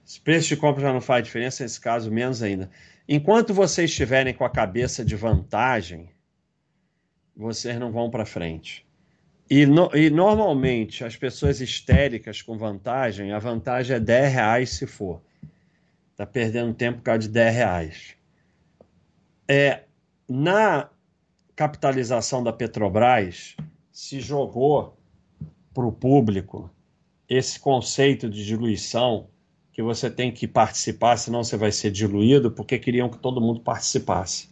[0.04, 2.68] Se preço de compra já não faz diferença, nesse caso, menos ainda.
[3.08, 6.10] Enquanto vocês estiverem com a cabeça de vantagem,
[7.34, 8.86] vocês não vão para frente.
[9.48, 14.86] E, no, e, normalmente as pessoas histéricas com vantagem, a vantagem é 10 reais se
[14.86, 15.22] for.
[16.10, 18.16] Está perdendo tempo por causa de 10 reais.
[19.48, 19.84] É,
[20.28, 20.90] na
[21.56, 23.56] capitalização da Petrobras,
[23.90, 24.98] se jogou
[25.72, 26.70] para o público
[27.26, 29.30] esse conceito de diluição
[29.78, 33.60] que você tem que participar, senão você vai ser diluído, porque queriam que todo mundo
[33.60, 34.48] participasse.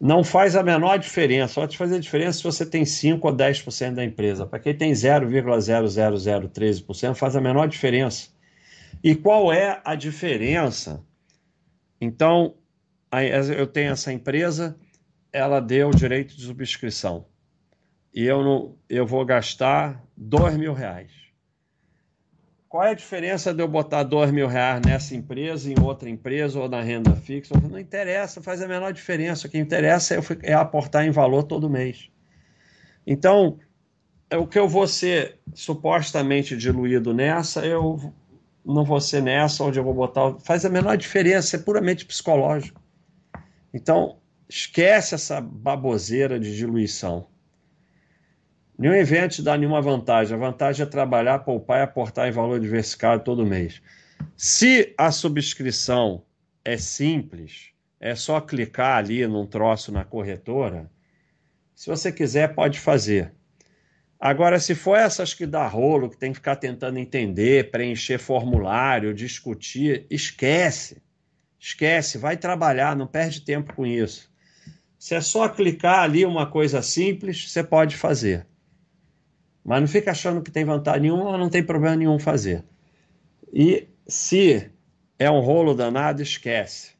[0.00, 3.92] Não faz a menor diferença, só te fazer diferença se você tem 5 ou 10%
[3.92, 4.46] da empresa.
[4.46, 8.30] Para quem tem 0,00013%, faz a menor diferença.
[9.04, 11.04] E qual é a diferença?
[12.00, 12.54] Então,
[13.58, 14.74] eu tenho essa empresa,
[15.30, 17.26] ela deu direito de subscrição.
[18.14, 21.27] E eu, não, eu vou gastar dois mil reais
[22.68, 26.60] qual é a diferença de eu botar dois mil reais nessa empresa, em outra empresa
[26.60, 27.54] ou na renda fixa?
[27.58, 29.46] Não interessa, faz a menor diferença.
[29.46, 32.10] O que interessa é, é aportar em valor todo mês.
[33.06, 33.58] Então,
[34.28, 38.12] é o que eu vou ser supostamente diluído nessa, eu
[38.62, 40.38] não vou ser nessa, onde eu vou botar.
[40.40, 42.82] Faz a menor diferença, é puramente psicológico.
[43.72, 47.26] Então, esquece essa baboseira de diluição.
[48.78, 50.36] Nenhum evento te dá nenhuma vantagem.
[50.36, 53.82] A vantagem é trabalhar, poupar e aportar em valor diversificado todo mês.
[54.36, 56.22] Se a subscrição
[56.64, 60.88] é simples, é só clicar ali num troço na corretora.
[61.74, 63.32] Se você quiser, pode fazer.
[64.20, 69.14] Agora, se for essas que dá rolo, que tem que ficar tentando entender, preencher formulário,
[69.14, 71.02] discutir, esquece.
[71.58, 74.30] Esquece, vai trabalhar, não perde tempo com isso.
[74.96, 78.47] Se é só clicar ali uma coisa simples, você pode fazer.
[79.68, 82.64] Mas não fica achando que tem vantagem nenhuma, não tem problema nenhum fazer.
[83.52, 84.70] E se
[85.18, 86.92] é um rolo danado, esquece.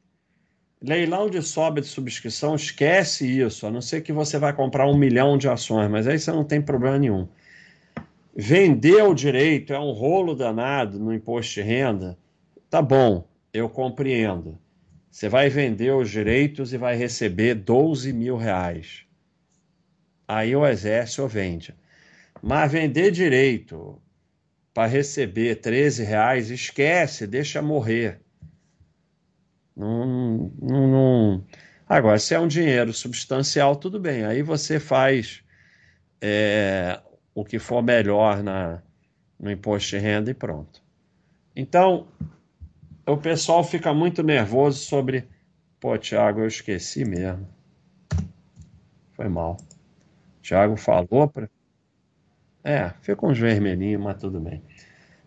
[0.83, 4.99] Leilão de sobra de subscrição, esquece isso, a não ser que você vai comprar um
[4.99, 7.27] milhão de ações, mas aí você não tem problema nenhum.
[8.37, 12.19] Vender o direito é um rolo danado no imposto de renda,
[12.69, 14.59] tá bom, eu compreendo.
[15.11, 19.07] Você vai vender os direitos e vai receber 12 mil reais.
[20.29, 21.78] Aí o exército vende.
[22.43, 24.01] Mas vender direito
[24.73, 28.21] para receber 13 reais, esquece, deixa morrer.
[29.77, 31.45] Não, não, não,
[31.89, 34.25] Agora, se é um dinheiro substancial, tudo bem.
[34.25, 35.43] Aí você faz
[36.21, 37.01] é,
[37.35, 38.83] o que for melhor na,
[39.39, 40.83] no imposto de renda e pronto.
[41.57, 42.07] Então,
[43.07, 45.27] o pessoal fica muito nervoso sobre.
[45.81, 47.49] Pô, Tiago, eu esqueci mesmo.
[49.13, 49.57] Foi mal.
[50.43, 51.49] Tiago falou para.
[52.63, 54.63] É, fica uns vermelhinhos, mas tudo bem.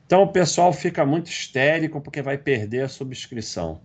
[0.06, 3.82] Então o pessoal fica muito histérico porque vai perder a subscrição.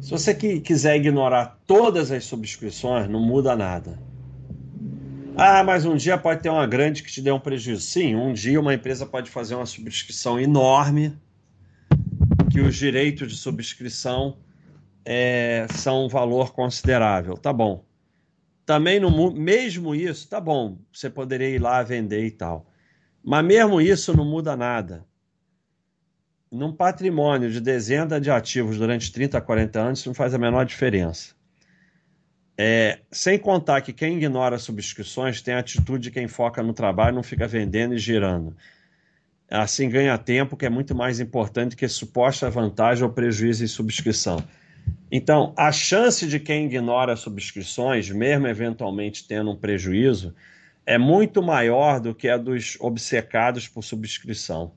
[0.00, 3.98] Se você quiser ignorar todas as subscrições, não muda nada.
[5.36, 7.82] Ah, mas um dia pode ter uma grande que te dê um prejuízo.
[7.82, 11.16] Sim, um dia uma empresa pode fazer uma subscrição enorme,
[12.50, 14.38] que os direitos de subscrição
[15.04, 17.34] é, são um valor considerável.
[17.34, 17.84] Tá bom
[18.70, 22.70] também no mesmo isso, tá bom, você poderia ir lá vender e tal.
[23.20, 25.04] Mas mesmo isso não muda nada.
[26.52, 30.64] Num patrimônio de dezena de ativos durante 30, 40 anos, isso não faz a menor
[30.64, 31.34] diferença.
[32.56, 37.16] É, sem contar que quem ignora subscrições tem a atitude de quem foca no trabalho
[37.16, 38.56] não fica vendendo e girando.
[39.50, 44.40] Assim ganha tempo, que é muito mais importante que suposta vantagem ou prejuízo em subscrição.
[45.10, 50.34] Então, a chance de quem ignora subscrições, mesmo eventualmente tendo um prejuízo,
[50.86, 54.72] é muito maior do que a dos obcecados por subscrição.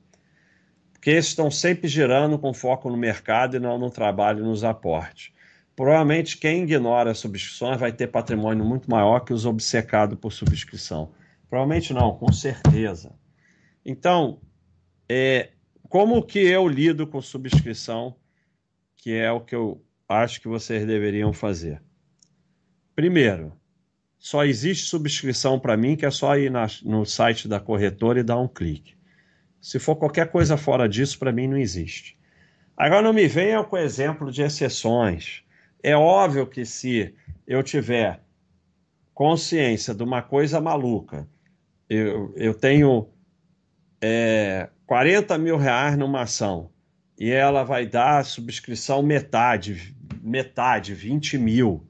[0.92, 4.64] Porque esses estão sempre girando com foco no mercado e não no trabalho e nos
[4.64, 5.32] aportes.
[5.76, 11.10] Provavelmente quem ignora subscrições vai ter patrimônio muito maior que os obcecados por subscrição.
[11.50, 13.12] Provavelmente não, com certeza.
[13.84, 14.40] Então,
[15.08, 15.50] é,
[15.88, 18.16] como que eu lido com subscrição,
[18.96, 21.82] que é o que eu acho que vocês deveriam fazer?
[22.94, 23.52] Primeiro,
[24.18, 28.22] só existe subscrição para mim que é só ir na, no site da corretora e
[28.22, 28.94] dar um clique.
[29.60, 32.18] Se for qualquer coisa fora disso, para mim não existe.
[32.76, 35.42] Agora não me venham com exemplo de exceções.
[35.82, 37.14] É óbvio que se
[37.46, 38.20] eu tiver
[39.12, 41.28] consciência de uma coisa maluca,
[41.88, 43.08] eu, eu tenho
[44.00, 46.70] é, 40 mil reais numa ação
[47.18, 49.93] e ela vai dar subscrição metade,
[50.24, 51.86] metade, 20 mil.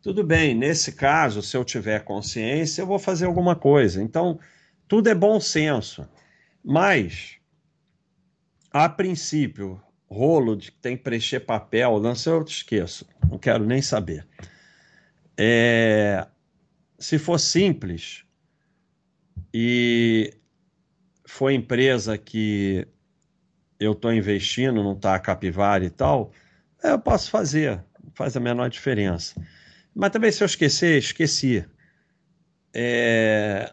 [0.00, 4.00] Tudo bem, nesse caso, se eu tiver consciência, eu vou fazer alguma coisa.
[4.00, 4.38] Então,
[4.86, 6.08] tudo é bom senso.
[6.64, 7.38] Mas,
[8.70, 13.66] a princípio, rolo de que tem que preencher papel, sei, eu te esqueço, não quero
[13.66, 14.24] nem saber.
[15.36, 16.24] É,
[16.98, 18.24] se for simples
[19.52, 20.32] e
[21.26, 22.86] foi empresa que
[23.78, 26.32] eu estou investindo, não está capivara e tal,
[26.90, 27.82] eu posso fazer,
[28.14, 29.40] faz a menor diferença.
[29.94, 31.64] Mas também se eu esquecer, esqueci.
[32.74, 33.72] É,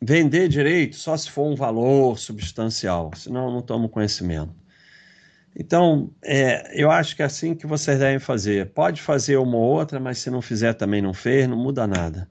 [0.00, 4.54] vender direito só se for um valor substancial, senão eu não tomo conhecimento.
[5.54, 8.70] Então, é, eu acho que é assim que vocês devem fazer.
[8.70, 12.28] Pode fazer uma ou outra, mas se não fizer também não fez, não muda nada.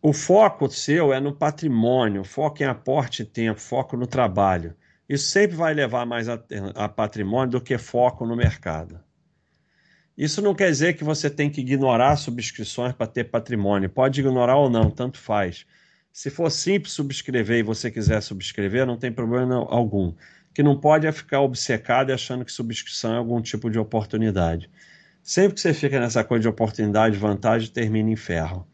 [0.00, 4.74] O foco seu é no patrimônio, foco em aporte e tempo, foco no trabalho.
[5.08, 6.38] Isso sempre vai levar mais a,
[6.74, 9.00] a patrimônio do que foco no mercado.
[10.16, 13.88] Isso não quer dizer que você tem que ignorar subscrições para ter patrimônio.
[13.88, 15.66] Pode ignorar ou não, tanto faz.
[16.12, 20.14] Se for simples subscrever e você quiser subscrever, não tem problema algum
[20.54, 24.70] que não pode é ficar obcecado achando que subscrição é algum tipo de oportunidade.
[25.22, 28.66] Sempre que você fica nessa coisa de oportunidade, vantagem, termina em ferro.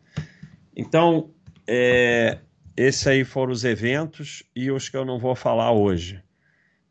[0.75, 1.31] Então,
[1.67, 2.39] é,
[2.79, 6.23] esses aí foram os eventos e os que eu não vou falar hoje.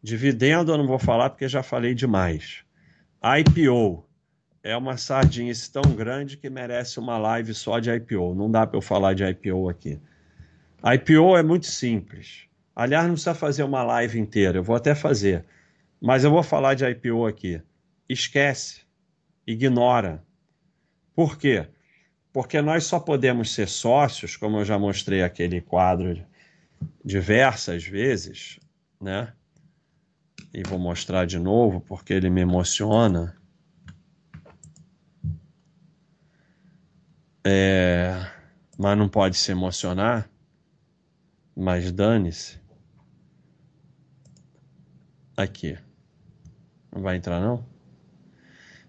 [0.03, 2.65] Dividendo eu não vou falar porque já falei demais.
[3.23, 4.05] IPO
[4.61, 8.35] é uma sardinha tão grande que merece uma live só de IPO.
[8.35, 9.97] Não dá para eu falar de IPO aqui.
[10.83, 12.49] IPO é muito simples.
[12.75, 15.45] Aliás, não precisa fazer uma live inteira, eu vou até fazer.
[16.01, 17.61] Mas eu vou falar de IPO aqui.
[18.09, 18.81] Esquece,
[19.47, 20.21] ignora.
[21.15, 21.65] Por quê?
[22.37, 26.23] Porque nós só podemos ser sócios, como eu já mostrei aquele quadro
[27.03, 28.59] diversas vezes,
[29.01, 29.33] né?
[30.53, 33.35] E vou mostrar de novo porque ele me emociona.
[37.43, 38.31] É...
[38.77, 40.29] Mas não pode se emocionar.
[41.55, 42.61] Mas dane-se.
[45.35, 45.75] Aqui.
[46.93, 47.65] Não vai entrar, não?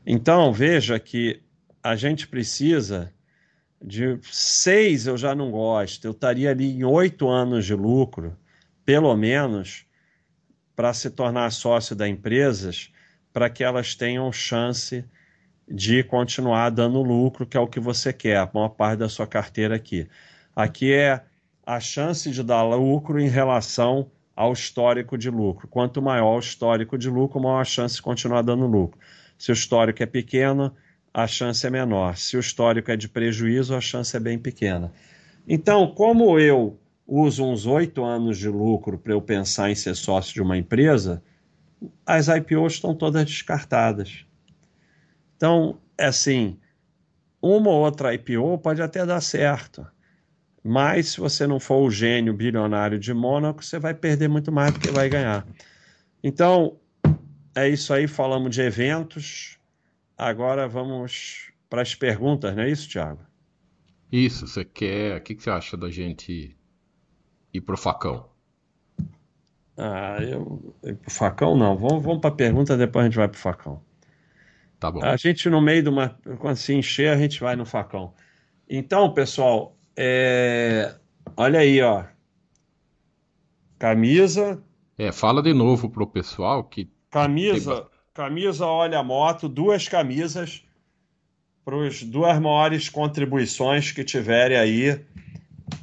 [0.05, 1.43] Então, veja que
[1.83, 3.11] a gente precisa
[3.83, 6.05] de seis, eu já não gosto.
[6.05, 8.37] Eu estaria ali em oito anos de lucro,
[8.85, 9.87] pelo menos,
[10.75, 12.93] para se tornar sócio da empresas,
[13.33, 15.05] para que elas tenham chance
[15.71, 19.27] de continuar dando lucro, que é o que você quer, a maior parte da sua
[19.27, 20.09] carteira aqui.
[20.57, 21.23] Aqui é
[21.65, 25.69] a chance de dar lucro em relação ao histórico de lucro.
[25.69, 28.99] Quanto maior o histórico de lucro, maior a chance de continuar dando lucro.
[29.37, 30.75] Se o histórico é pequeno,
[31.19, 32.17] a chance é menor.
[32.17, 34.93] Se o histórico é de prejuízo, a chance é bem pequena.
[35.49, 40.33] Então, como eu uso uns oito anos de lucro para eu pensar em ser sócio
[40.33, 41.21] de uma empresa,
[42.07, 44.27] as IPOs estão todas descartadas.
[45.37, 46.57] Então, é assim,
[47.43, 49.85] uma ou outra IPO pode até dar certo.
[50.63, 54.73] Mas se você não for o gênio bilionário de Mônaco, você vai perder muito mais
[54.73, 55.45] do que vai ganhar.
[56.23, 56.77] Então,
[57.57, 58.07] é isso aí.
[58.07, 59.58] Falamos de eventos.
[60.19, 63.21] Agora vamos para as perguntas, não é isso, Thiago?
[64.11, 65.19] Isso, você quer.
[65.19, 66.57] O que você acha da gente
[67.55, 68.29] ir pro facão?
[69.77, 70.75] Ah, eu.
[70.83, 71.77] Pro facão não.
[71.77, 73.81] Vamos, vamos para a pergunta, depois a gente vai pro facão.
[74.81, 75.05] Tá bom.
[75.05, 76.19] A gente, no meio de uma.
[76.39, 78.13] Quando se encher, a gente vai no facão.
[78.69, 80.97] Então, pessoal, é...
[81.37, 82.05] Olha aí, ó.
[83.79, 84.63] Camisa.
[84.97, 86.91] É, fala de novo pro pessoal que.
[87.11, 87.98] Camisa, tem...
[88.19, 90.65] camisa, olha moto, duas camisas
[91.65, 95.07] para as duas maiores contribuições que tiverem aí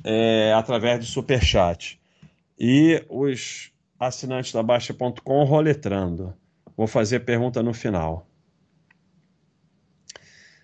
[0.03, 1.97] é, através do Superchat.
[2.59, 6.36] E os assinantes da Baixa.com roletrando.
[6.75, 8.27] Vou fazer pergunta no final.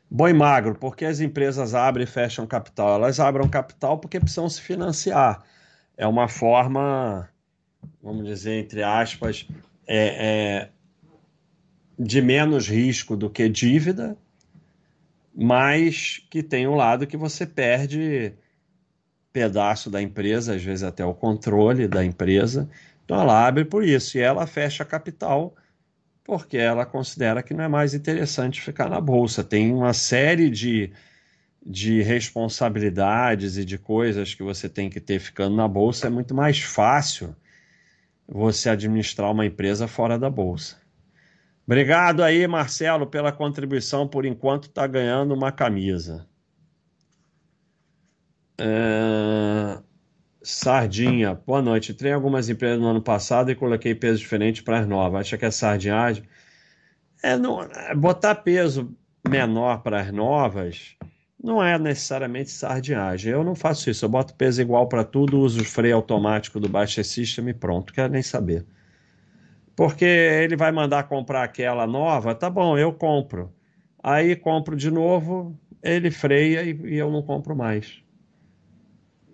[0.09, 2.95] Boi magro, porque as empresas abrem e fecham capital?
[2.95, 5.41] Elas abrem capital porque precisam se financiar.
[5.95, 7.29] É uma forma,
[8.03, 9.47] vamos dizer, entre aspas,
[9.87, 10.69] é, é,
[12.03, 14.17] de menos risco do que dívida,
[15.35, 18.33] mas que tem um lado que você perde
[19.31, 22.67] pedaço da empresa, às vezes até o controle da empresa.
[23.05, 25.55] Então ela abre por isso e ela fecha capital
[26.23, 29.43] porque ela considera que não é mais interessante ficar na bolsa.
[29.43, 30.91] Tem uma série de,
[31.63, 36.07] de responsabilidades e de coisas que você tem que ter ficando na bolsa.
[36.07, 37.35] É muito mais fácil
[38.27, 40.80] você administrar uma empresa fora da bolsa.
[41.71, 44.05] Obrigado aí, Marcelo, pela contribuição.
[44.05, 46.27] Por enquanto, está ganhando uma camisa.
[48.57, 49.81] É...
[50.43, 51.93] Sardinha, boa noite.
[51.93, 55.21] Entrei em algumas empresas no ano passado e coloquei peso diferente para as novas.
[55.21, 56.25] Acha que é sardinhagem?
[57.23, 58.93] É, não, é, botar peso
[59.25, 60.97] menor para as novas
[61.41, 63.31] não é necessariamente sardinhagem.
[63.31, 64.03] Eu não faço isso.
[64.03, 67.93] Eu boto peso igual para tudo, uso o freio automático do Baixa System e pronto.
[67.93, 68.65] Quero nem saber.
[69.81, 73.51] Porque ele vai mandar comprar aquela nova, tá bom, eu compro.
[74.03, 77.99] Aí compro de novo, ele freia e, e eu não compro mais.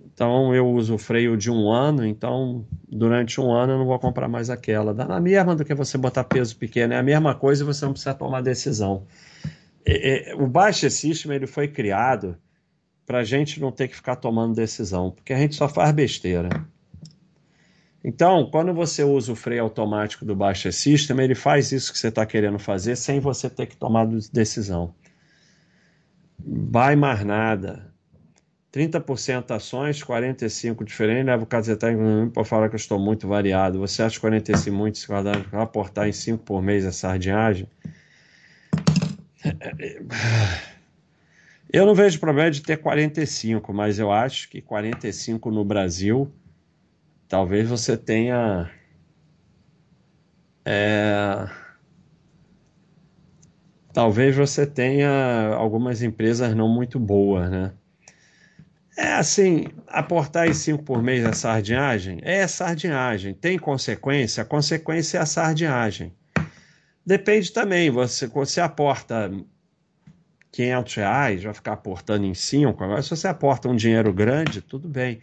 [0.05, 3.99] Então eu uso o freio de um ano, então durante um ano eu não vou
[3.99, 4.93] comprar mais aquela.
[4.93, 7.83] Dá na mesma do que você botar peso pequeno, é a mesma coisa e você
[7.83, 9.05] não precisa tomar decisão.
[9.85, 12.37] É, é, o Baixa System ele foi criado
[13.05, 16.47] para a gente não ter que ficar tomando decisão, porque a gente só faz besteira.
[18.07, 22.07] Então, quando você usa o freio automático do Baixa System, ele faz isso que você
[22.07, 24.95] está querendo fazer sem você ter que tomar decisão.
[26.39, 27.91] Vai mais nada
[28.71, 33.79] 30% ações, 45% diferente, leva o casetário para falar que eu estou muito variado.
[33.79, 35.07] Você acha 45 muito se
[35.51, 37.67] aportar em 5 por mês a sardinhagem?
[41.69, 46.31] Eu não vejo problema de ter 45, mas eu acho que 45 no Brasil,
[47.28, 48.69] talvez você tenha.
[50.65, 51.47] É,
[53.93, 57.73] talvez você tenha algumas empresas não muito boas, né?
[58.97, 62.19] É assim, aportar em 5 por mês é sardinhagem?
[62.23, 63.34] É sardinhagem.
[63.34, 64.41] Tem consequência?
[64.41, 66.13] A consequência é a sardinhagem.
[67.05, 69.32] Depende também, você, você aporta
[70.51, 72.84] 500 reais, vai ficar aportando em 5.
[72.84, 75.21] Agora, se você aporta um dinheiro grande, tudo bem.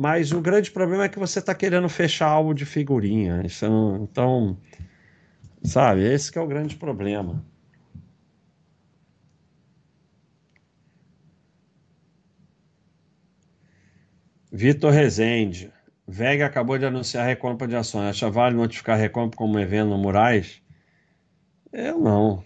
[0.00, 3.42] Mas o grande problema é que você está querendo fechar algo de figurinha.
[3.62, 4.56] Não, então,
[5.64, 7.44] sabe, esse é o grande problema.
[14.52, 15.72] Vitor Rezende.
[16.06, 18.10] VEG acabou de anunciar a recompra de ações.
[18.10, 20.62] Acha vale notificar a recompra como evento no Murais?
[21.72, 22.44] Eu não.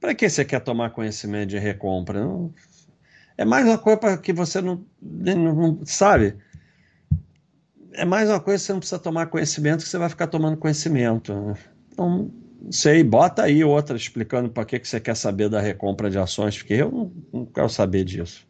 [0.00, 2.24] Para que você quer tomar conhecimento de recompra?
[2.24, 2.54] Não.
[3.38, 6.36] É mais uma coisa que você não, não, não, Sabe?
[7.92, 10.56] É mais uma coisa que você não precisa tomar conhecimento que você vai ficar tomando
[10.56, 11.56] conhecimento.
[11.92, 12.30] Então,
[12.60, 16.18] não sei, bota aí outra explicando para que, que você quer saber da recompra de
[16.18, 18.44] ações, porque eu não, não quero saber disso.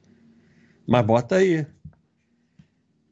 [0.86, 1.66] Mas bota aí.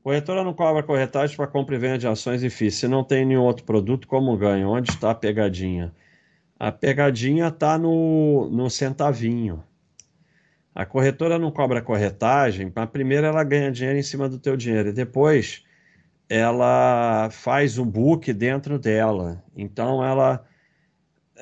[0.03, 2.77] Corretora não cobra corretagem para compra e venda de ações e FIIs.
[2.77, 4.66] Se não tem nenhum outro produto, como ganha?
[4.66, 5.93] Onde está a pegadinha?
[6.59, 9.62] A pegadinha está no, no centavinho.
[10.77, 14.91] A corretora não cobra corretagem, mas primeiro ela ganha dinheiro em cima do teu dinheiro
[14.91, 15.64] e depois
[16.29, 19.43] ela faz o book dentro dela.
[19.57, 20.47] Então ela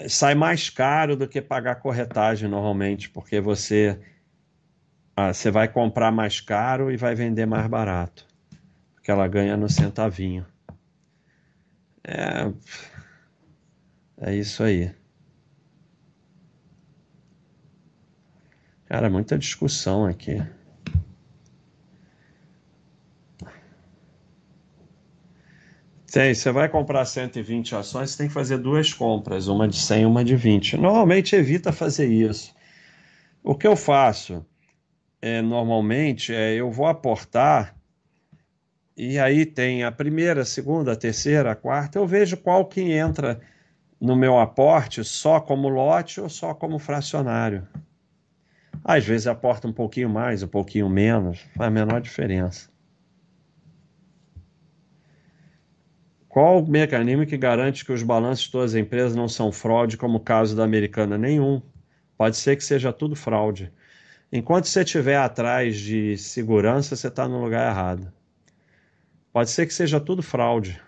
[0.09, 3.99] sai mais caro do que pagar corretagem normalmente, porque você,
[5.16, 8.28] ah, você vai comprar mais caro e vai vender mais barato
[9.03, 10.47] que ela ganha no centavinho.
[12.05, 12.53] É,
[14.30, 14.95] é isso aí.
[18.95, 20.40] Cara, muita discussão aqui.
[26.12, 30.03] Tem, você vai comprar 120 ações, você tem que fazer duas compras, uma de 100
[30.03, 30.76] e uma de 20.
[30.76, 32.55] Normalmente evita fazer isso.
[33.42, 34.47] O que eu faço
[35.20, 37.74] é, normalmente é eu vou aportar
[38.97, 41.99] e aí tem a primeira, a segunda, a terceira, a quarta.
[41.99, 43.40] Eu vejo qual que entra
[44.01, 47.66] no meu aporte só como lote ou só como fracionário.
[48.85, 52.68] Às vezes aporta um pouquinho mais, um pouquinho menos, faz a menor diferença.
[56.28, 59.97] Qual o mecanismo que garante que os balanços de todas as empresas não são fraude,
[59.97, 61.16] como o caso da americana?
[61.16, 61.62] Nenhum.
[62.18, 63.72] Pode ser que seja tudo fraude.
[64.30, 68.12] Enquanto você estiver atrás de segurança, você está no lugar errado.
[69.32, 70.82] Pode ser que seja tudo fraude.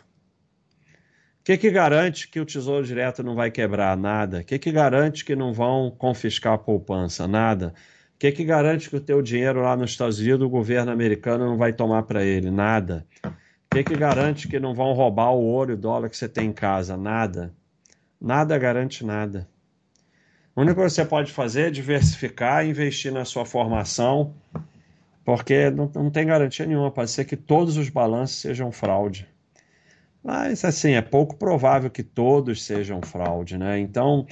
[1.47, 3.97] Que, que garante que o Tesouro Direto não vai quebrar?
[3.97, 4.41] Nada.
[4.41, 7.29] O que, que garante que não vão confiscar a poupança?
[7.29, 7.73] Nada.
[8.17, 11.47] O que, que garante que o teu dinheiro lá nos Estados Unidos o governo americano
[11.47, 12.51] não vai tomar para ele?
[12.51, 13.07] Nada.
[13.25, 13.31] O
[13.71, 16.49] que, que garante que não vão roubar o ouro e o dólar que você tem
[16.49, 16.97] em casa?
[16.97, 17.55] Nada.
[18.21, 19.49] Nada garante nada.
[20.57, 24.35] O único que você pode fazer é diversificar, investir na sua formação,
[25.25, 26.91] porque não, não tem garantia nenhuma.
[26.91, 29.29] Pode ser que todos os balanços sejam fraude.
[30.27, 33.79] Mas, assim, é pouco provável que todos sejam fraude, né?
[33.79, 34.27] Então,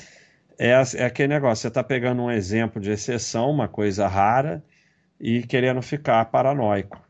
[0.59, 4.61] é, é aquele negócio: você está pegando um exemplo de exceção, uma coisa rara,
[5.21, 7.01] e querendo ficar paranoico.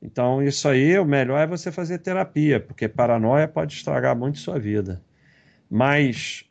[0.00, 4.56] Então, isso aí, o melhor é você fazer terapia, porque paranoia pode estragar muito sua
[4.56, 5.02] vida.
[5.68, 6.44] Mas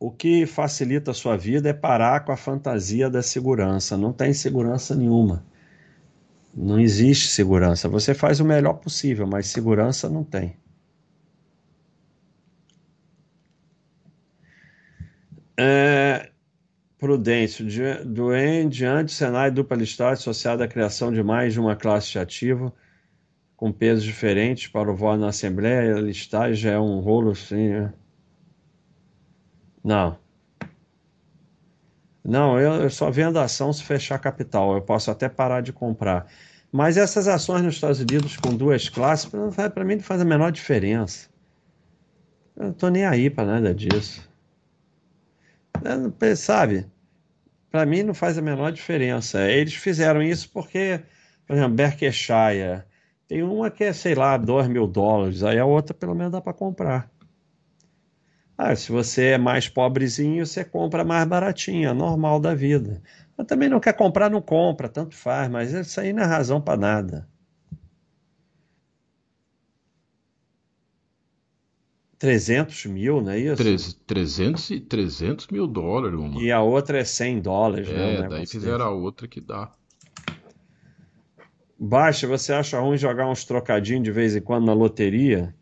[0.00, 3.94] o que facilita a sua vida é parar com a fantasia da segurança.
[3.94, 5.44] Não tem segurança nenhuma.
[6.54, 7.88] Não existe segurança.
[7.88, 10.56] Você faz o melhor possível, mas segurança não tem.
[15.56, 16.30] É,
[16.98, 17.64] Prudêncio,
[18.04, 22.18] do em diante, Senai dupla listagem associada à criação de mais de uma classe de
[22.18, 22.72] ativo
[23.56, 27.92] com pesos diferentes para o voto na Assembleia, listagem já é um rolo assim, né?
[29.82, 30.18] Não.
[32.28, 34.74] Não, eu, só vendo ação se fechar capital.
[34.74, 36.26] Eu posso até parar de comprar.
[36.70, 39.24] Mas essas ações nos Estados Unidos com duas classes,
[39.72, 41.30] para mim não faz a menor diferença.
[42.54, 44.28] Eu não estou nem aí para nada disso.
[45.82, 46.86] Eu, sabe?
[47.70, 49.50] Para mim não faz a menor diferença.
[49.50, 51.00] Eles fizeram isso porque,
[51.46, 52.84] por exemplo, Berkshire,
[53.26, 56.42] tem uma que é, sei lá, 2 mil dólares, aí a outra pelo menos dá
[56.42, 57.10] para comprar.
[58.58, 63.00] Ah, se você é mais pobrezinho, você compra mais baratinho, é normal da vida.
[63.36, 66.60] Mas também não quer comprar, não compra, tanto faz, mas isso aí não é razão
[66.60, 67.28] para nada.
[72.18, 73.62] 300 mil, não é isso?
[74.08, 76.18] 300, 300 mil dólares.
[76.18, 76.42] Uma.
[76.42, 77.86] E a outra é 100 dólares.
[77.86, 79.72] É, né, daí fizeram a outra que dá.
[81.78, 85.54] Baixa, você acha ruim jogar uns trocadinhos de vez em quando na loteria?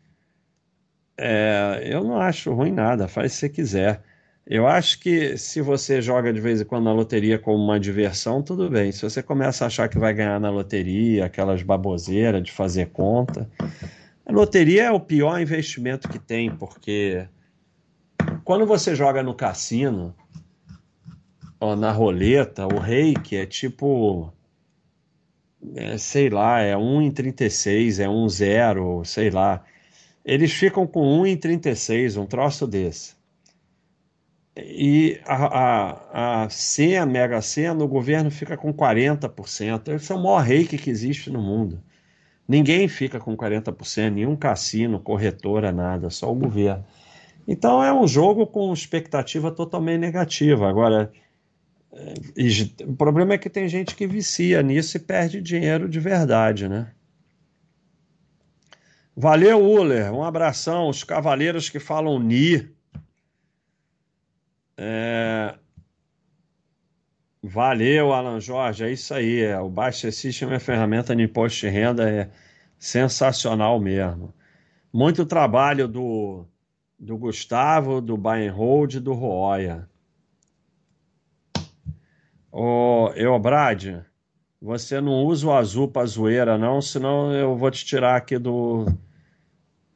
[1.18, 4.02] É, eu não acho ruim nada, faz se quiser.
[4.46, 8.42] Eu acho que se você joga de vez em quando na loteria como uma diversão,
[8.42, 8.92] tudo bem.
[8.92, 13.50] Se você começa a achar que vai ganhar na loteria, aquelas baboseiras de fazer conta.
[14.24, 17.26] A loteria é o pior investimento que tem, porque
[18.44, 20.14] quando você joga no cassino,
[21.58, 24.32] ou na roleta, o reiki é tipo.
[25.74, 29.64] É, sei lá, é 1 em 36, é 1 0, sei lá.
[30.26, 33.14] Eles ficam com 1,36, um troço desse.
[34.56, 39.94] E a, a, a C, a Mega Sena, o governo fica com 40%.
[39.94, 41.80] Esse é o maior reiki que existe no mundo.
[42.48, 46.84] Ninguém fica com 40%, nenhum cassino, corretora, nada, só o governo.
[47.46, 50.68] Então é um jogo com expectativa totalmente negativa.
[50.68, 51.12] Agora,
[51.92, 56.68] é, o problema é que tem gente que vicia nisso e perde dinheiro de verdade,
[56.68, 56.88] né?
[59.18, 60.12] Valeu, Uller.
[60.12, 60.90] Um abração.
[60.90, 62.68] Os cavaleiros que falam Ni.
[64.76, 65.54] É...
[67.42, 68.84] Valeu, Alan Jorge.
[68.84, 69.40] É isso aí.
[69.40, 69.58] É.
[69.58, 72.10] O Baixa System é ferramenta de imposto de renda.
[72.10, 72.30] É
[72.78, 74.34] sensacional mesmo.
[74.92, 76.44] Muito trabalho do,
[76.98, 79.88] do Gustavo, do Buy Hold, do Roya.
[82.52, 84.02] Ô, eu, Brad,
[84.60, 88.86] você não usa o azul para zoeira, não, senão eu vou te tirar aqui do,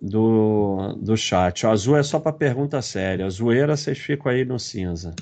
[0.00, 1.66] do, do chat.
[1.66, 3.26] O azul é só para pergunta séria.
[3.26, 5.14] A zoeira vocês ficam aí no cinza.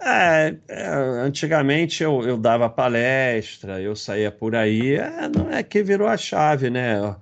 [0.00, 0.88] É, é,
[1.22, 6.16] antigamente eu, eu dava palestra, eu saía por aí, é, não é que virou a
[6.16, 7.16] chave, né?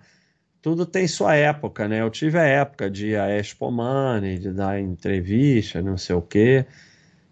[0.61, 2.01] Tudo tem sua época, né?
[2.03, 6.67] Eu tive a época de a Expo Money, de dar entrevista, não sei o quê,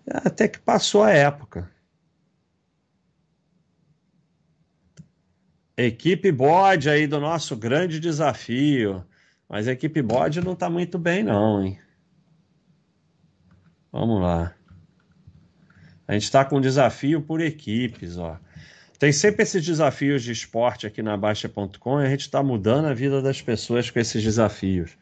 [0.08, 1.70] até que passou a época.
[5.76, 9.04] Equipe bode aí do nosso grande desafio.
[9.48, 11.78] Mas a equipe bode não está muito bem, não, hein?
[13.90, 14.54] Vamos lá.
[16.06, 18.38] A gente está com desafio por equipes, ó.
[18.98, 22.94] Tem sempre esses desafios de esporte aqui na Baixa.com e a gente está mudando a
[22.94, 24.96] vida das pessoas com esses desafios.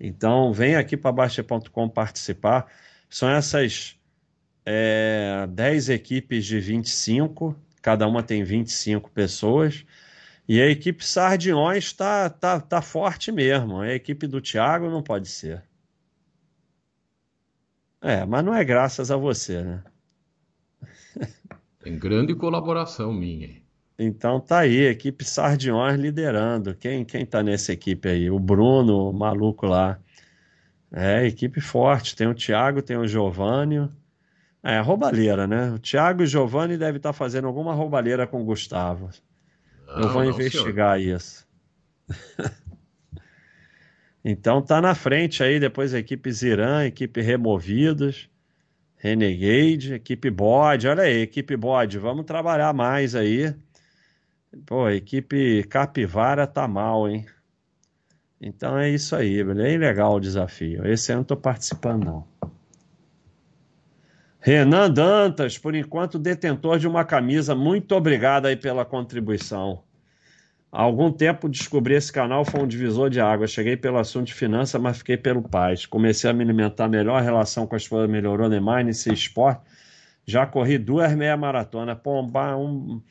[0.00, 2.66] Então, vem aqui para Baixa.com participar.
[3.10, 3.96] São essas
[4.64, 7.56] é, 10 equipes de 25
[7.88, 9.84] cada uma tem 25 pessoas.
[10.48, 13.80] E a equipe Sardinhões está tá, tá forte mesmo.
[13.80, 15.62] A equipe do Thiago não pode ser.
[18.00, 19.84] É, mas não é graças a você, né?
[21.80, 23.60] Tem grande colaboração minha.
[23.98, 26.74] Então tá aí, equipe Sardiões liderando.
[26.74, 28.30] Quem quem tá nessa equipe aí?
[28.30, 29.98] O Bruno, o maluco lá.
[30.90, 32.16] É, equipe forte.
[32.16, 33.88] Tem o Thiago, tem o Giovanni.
[34.62, 35.72] É, roubalheira, né?
[35.72, 39.10] O Thiago e o Giovanni devem estar tá fazendo alguma roubalheira com o Gustavo.
[39.96, 41.16] Não, Eu vou não, investigar senhor.
[41.16, 41.46] isso.
[44.24, 48.28] então tá na frente aí, depois a equipe Ziran, equipe Removidos,
[48.96, 50.88] Renegade, equipe Bode.
[50.88, 53.54] Olha aí, equipe Bode, vamos trabalhar mais aí.
[54.66, 57.26] Pô, a equipe Capivara tá mal, hein?
[58.40, 60.86] Então é isso aí, bem legal o desafio.
[60.86, 62.28] Esse eu não tô participando, não.
[64.40, 67.54] Renan Dantas, por enquanto detentor de uma camisa.
[67.54, 69.82] Muito obrigado aí pela contribuição.
[70.70, 73.46] Há algum tempo descobri esse canal, foi um divisor de água.
[73.46, 75.86] Cheguei pelo assunto de finanças, mas fiquei pelo paz.
[75.86, 79.62] Comecei a me alimentar melhor, a relação com a esposa melhorou demais nesse esporte.
[80.26, 81.96] Já corri duas meia maratona.
[81.96, 83.02] Pomba, um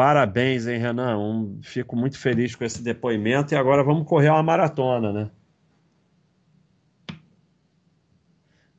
[0.00, 1.18] Parabéns, hein, Renan?
[1.18, 3.52] Um, fico muito feliz com esse depoimento.
[3.52, 5.30] E agora vamos correr uma maratona, né?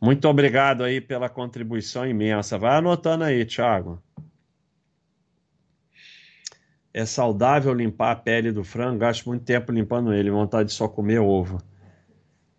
[0.02, 2.58] Muito obrigado aí pela contribuição imensa.
[2.58, 4.02] Vai anotando aí, Thiago.
[6.94, 8.98] É saudável limpar a pele do frango?
[8.98, 11.62] Gasto muito tempo limpando ele, vontade de só comer ovo.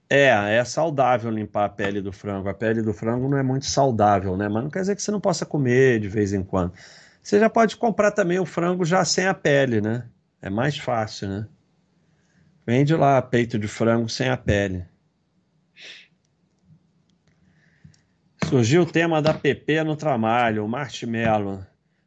[0.09, 2.49] É, é saudável limpar a pele do frango.
[2.49, 4.49] A pele do frango não é muito saudável, né?
[4.49, 6.72] Mas não quer dizer que você não possa comer de vez em quando.
[7.22, 10.09] Você já pode comprar também o frango já sem a pele, né?
[10.40, 11.47] É mais fácil, né?
[12.66, 14.84] Vende lá peito de frango sem a pele.
[18.53, 21.61] Surgiu o tema da PP no trabalho, o marshmallow.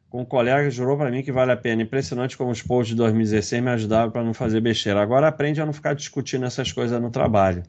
[0.08, 1.82] Com um colega jurou para mim que vale a pena.
[1.82, 5.02] Impressionante como os posts de 2016 me ajudaram para não fazer besteira.
[5.02, 7.64] Agora aprende a não ficar discutindo essas coisas no trabalho.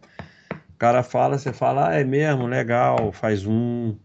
[0.75, 3.95] O cara fala, você fala, ah, é mesmo, legal, faz um,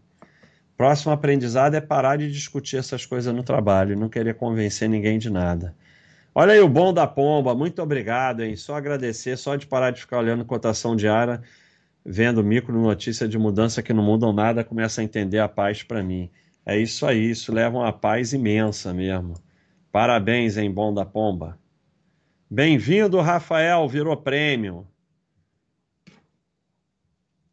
[0.75, 5.29] Próximo aprendizado é parar de discutir essas coisas no trabalho, não querer convencer ninguém de
[5.29, 5.75] nada.
[6.33, 8.55] Olha aí o bom da pomba, muito obrigado, hein?
[8.55, 11.43] Só agradecer, só de parar de ficar olhando cotação diária,
[12.05, 16.03] vendo micro notícia de mudança que não mudam nada, começa a entender a paz para
[16.03, 16.29] mim.
[16.65, 19.33] É isso aí, isso leva uma paz imensa mesmo.
[19.91, 21.59] Parabéns, hein, bom da pomba.
[22.49, 24.87] Bem-vindo, Rafael, virou prêmio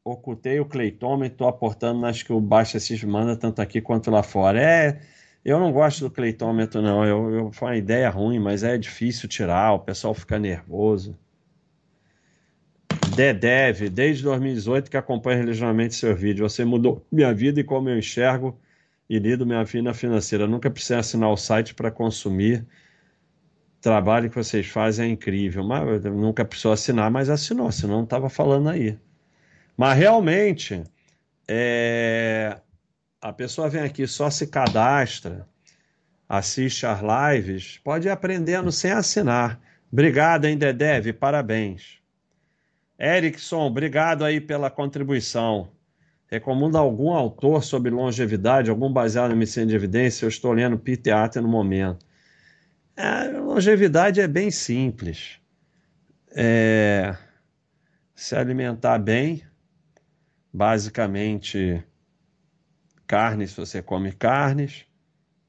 [0.05, 4.23] ocultei o cleitômetro, estou aportando nas que o Baixa Assis manda, tanto aqui quanto lá
[4.23, 4.61] fora.
[4.61, 5.01] É,
[5.45, 7.05] eu não gosto do cleitômetro, não.
[7.05, 11.19] Eu, eu, foi uma ideia ruim, mas é difícil tirar, o pessoal fica nervoso.
[13.11, 16.49] Dedev, desde 2018 que acompanho religiosamente seu vídeo.
[16.49, 18.59] Você mudou minha vida e como eu enxergo
[19.09, 20.45] e lido minha vida financeira.
[20.45, 22.67] Eu nunca precisei assinar o site para consumir.
[23.79, 25.65] O trabalho que vocês fazem é incrível.
[25.65, 28.97] Mas nunca precisou assinar, mas assinou, senão não estava falando aí.
[29.77, 30.83] Mas realmente,
[31.49, 32.61] é,
[33.21, 35.49] a pessoa vem aqui, só se cadastra,
[36.29, 39.61] assiste às lives, pode ir aprendendo sem assinar.
[39.93, 41.13] Obrigado, hein, Dedev?
[41.15, 42.00] Parabéns.
[43.01, 45.73] Erickson, obrigado aí pela contribuição.
[46.27, 50.25] Recomenda algum autor sobre longevidade, algum baseado em medicina de evidência?
[50.25, 52.05] Eu estou lendo Peter Atten no momento.
[52.95, 55.41] É, longevidade é bem simples.
[56.37, 57.17] É,
[58.15, 59.43] se alimentar bem,
[60.53, 61.83] basicamente
[63.07, 64.85] carnes, se você come carnes,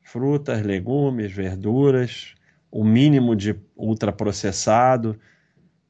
[0.02, 2.34] frutas, legumes, verduras,
[2.72, 5.20] o mínimo de ultraprocessado,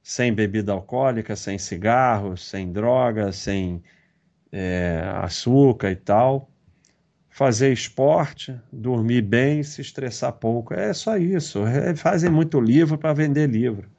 [0.01, 3.83] sem bebida alcoólica, sem cigarro, sem droga, sem
[4.51, 6.49] é, açúcar e tal.
[7.29, 10.73] Fazer esporte, dormir bem, se estressar pouco.
[10.73, 11.65] É só isso.
[11.65, 13.89] É, fazem muito livro para vender livro.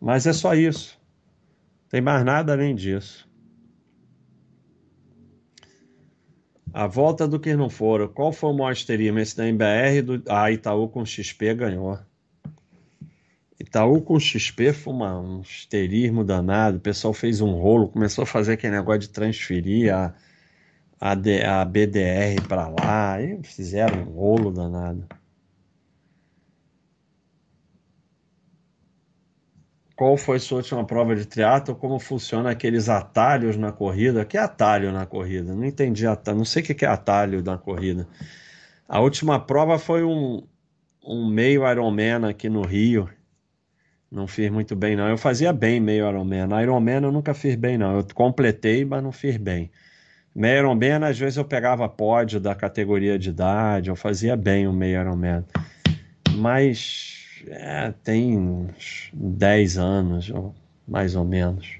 [0.00, 1.00] Mas é só isso.
[1.88, 3.28] Tem mais nada além disso.
[6.72, 8.08] A volta do que não foram.
[8.08, 9.18] Qual foi o maior asterismo?
[9.18, 10.22] Esse da MBR do.
[10.28, 11.98] Ah, Itaú com XP ganhou.
[13.60, 16.78] Itaú com XP foi uma, um esterismo danado.
[16.78, 20.14] O pessoal fez um rolo, começou a fazer aquele negócio de transferir a,
[21.00, 23.20] a, D, a BDR para lá.
[23.20, 25.06] E fizeram um rolo danado.
[29.98, 34.24] qual foi sua última prova de triatlo, como funciona aqueles atalhos na corrida.
[34.24, 35.52] Que é atalho na corrida?
[35.56, 38.06] Não entendi atalho, não sei o que é atalho na corrida.
[38.88, 40.46] A última prova foi um,
[41.04, 43.10] um meio Ironman aqui no Rio.
[44.10, 45.08] Não fiz muito bem, não.
[45.08, 46.48] Eu fazia bem meio Ironman.
[46.62, 47.98] Ironman eu nunca fiz bem, não.
[47.98, 49.70] Eu completei, mas não fiz bem.
[50.34, 54.72] Meio Ironman, às vezes eu pegava pódio da categoria de idade, eu fazia bem o
[54.72, 55.44] meio Ironman.
[56.36, 60.32] Mas é, tem uns 10 anos,
[60.86, 61.78] mais ou menos.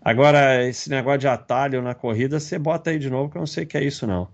[0.00, 3.46] Agora, esse negócio de atalho na corrida, você bota aí de novo, que eu não
[3.46, 4.28] sei o que é isso, não.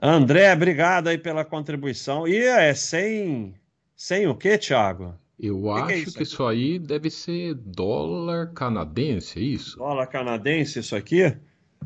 [0.00, 2.26] André, obrigado aí pela contribuição.
[2.26, 3.54] E é sem,
[3.98, 5.18] sem o quê, Thiago?
[5.36, 6.22] Eu que acho que é que isso aqui?
[6.22, 9.76] isso aí deve ser dólar canadense, é isso?
[9.76, 11.36] Dólar canadense, isso aqui?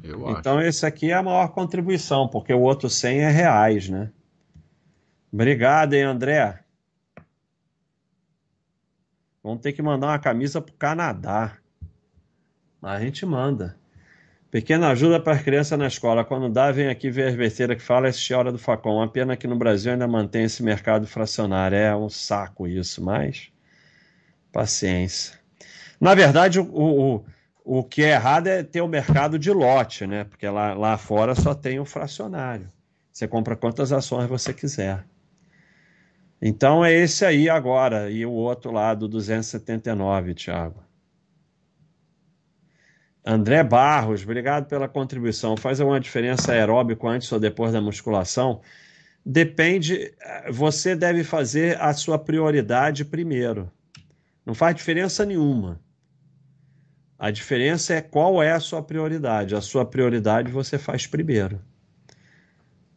[0.02, 0.38] Eu acho.
[0.38, 4.12] Então esse aqui é a maior contribuição, porque o outro 100 é reais, né?
[5.32, 6.62] Obrigado, hein, André.
[9.42, 11.56] Vamos ter que mandar uma camisa pro Canadá.
[12.78, 13.76] Mas a gente manda.
[14.52, 16.26] Pequena ajuda para as crianças na escola.
[16.26, 18.96] Quando dá, vem aqui ver as besteiras que fala, assistir a Hora do Facão.
[18.96, 21.74] Uma pena que no Brasil ainda mantém esse mercado fracionário.
[21.74, 23.50] É um saco isso, mas
[24.52, 25.38] paciência.
[25.98, 27.24] Na verdade, o, o,
[27.64, 30.24] o que é errado é ter o mercado de lote, né?
[30.24, 32.68] Porque lá, lá fora só tem o fracionário.
[33.10, 35.02] Você compra quantas ações você quiser.
[36.42, 38.10] Então é esse aí agora.
[38.10, 40.91] E o outro lá do 279, Thiago.
[43.24, 45.56] André Barros, obrigado pela contribuição.
[45.56, 48.60] Faz alguma diferença aeróbico antes ou depois da musculação?
[49.24, 50.12] Depende,
[50.50, 53.70] você deve fazer a sua prioridade primeiro.
[54.44, 55.80] Não faz diferença nenhuma.
[57.16, 59.54] A diferença é qual é a sua prioridade.
[59.54, 61.60] A sua prioridade você faz primeiro.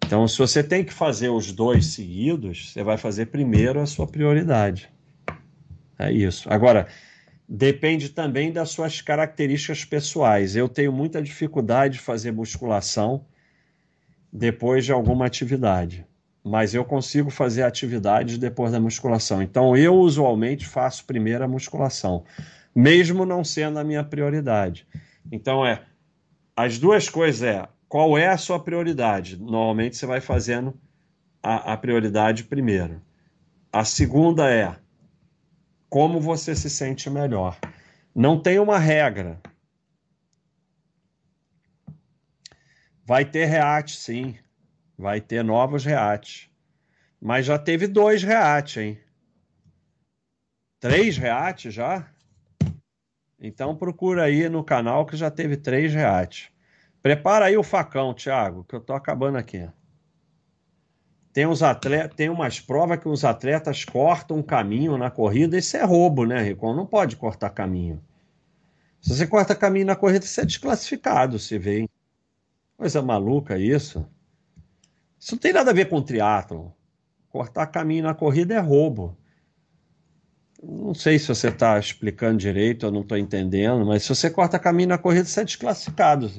[0.03, 4.07] Então, se você tem que fazer os dois seguidos, você vai fazer primeiro a sua
[4.07, 4.89] prioridade.
[5.97, 6.51] É isso.
[6.51, 6.87] Agora,
[7.47, 10.55] depende também das suas características pessoais.
[10.55, 13.25] Eu tenho muita dificuldade de fazer musculação
[14.31, 16.05] depois de alguma atividade,
[16.43, 19.41] mas eu consigo fazer atividades depois da musculação.
[19.41, 22.23] Então, eu usualmente faço primeiro a musculação,
[22.75, 24.85] mesmo não sendo a minha prioridade.
[25.31, 25.83] Então, é
[26.55, 29.37] as duas coisas é qual é a sua prioridade.
[29.37, 30.73] Normalmente você vai fazendo
[31.43, 33.01] a, a prioridade primeiro.
[33.71, 34.75] A segunda é
[35.95, 37.57] como você se sente melhor.
[38.13, 39.41] Não tem uma regra.
[43.05, 44.37] Vai ter reate, sim.
[44.97, 46.49] Vai ter novos reates.
[47.17, 48.99] Mas já teve dois reates, hein?
[50.81, 52.11] Três reates já?
[53.39, 56.51] Então procura aí no canal que já teve três reates.
[57.01, 59.65] Prepara aí o facão, Thiago, que eu tô acabando aqui.
[61.35, 65.57] Tem, uns atletas, tem umas provas que os atletas cortam um caminho na corrida.
[65.57, 66.73] Isso é roubo, né, Ricon?
[66.73, 68.01] Não pode cortar caminho.
[69.01, 71.89] Se você corta caminho na corrida, você é desclassificado, se vê.
[72.77, 74.07] Coisa maluca isso.
[75.19, 76.69] Isso não tem nada a ver com triatlon.
[77.27, 79.17] Cortar caminho na corrida é roubo.
[80.63, 84.57] Não sei se você está explicando direito, eu não estou entendendo, mas se você corta
[84.57, 86.31] caminho na corrida, você é desclassificado.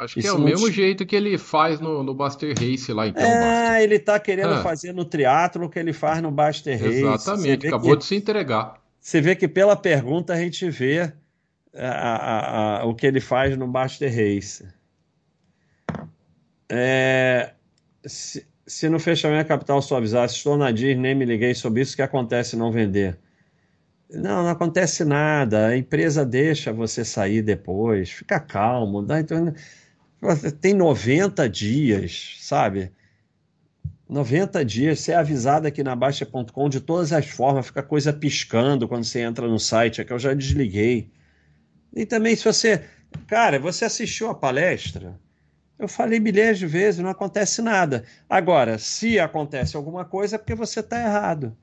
[0.00, 2.90] Acho que Isso é o mesmo te- jeito que ele faz no, no Buster Race
[2.92, 3.26] lá, então, É,
[3.68, 3.82] Buster.
[3.82, 4.62] ele está querendo Ah.
[4.62, 7.00] fazer no triatlo o que ele faz no Baster Race.
[7.02, 8.80] Exatamente, acabou que- de se entregar.
[8.98, 11.12] Você vê que pela pergunta a gente vê
[11.74, 14.66] a- a- a- o que ele faz no Baster Race.
[16.68, 17.52] É,
[18.06, 21.96] se, se no fechamento capital suavizasse, estou na Disney, nem me liguei sobre isso, o
[21.96, 23.18] que acontece não vender?
[24.12, 25.68] Não, não acontece nada.
[25.68, 28.10] A empresa deixa você sair depois.
[28.10, 29.02] Fica calmo.
[29.02, 29.52] Dá, então,
[30.60, 32.92] tem 90 dias, sabe?
[34.08, 39.04] 90 dias, ser avisado aqui na Baixa.com de todas as formas, fica coisa piscando quando
[39.04, 41.10] você entra no site, é que eu já desliguei.
[41.94, 42.84] E também se você,
[43.28, 45.18] cara, você assistiu a palestra,
[45.78, 48.04] eu falei milhares de vezes, não acontece nada.
[48.28, 51.56] Agora, se acontece alguma coisa, é porque você está errado.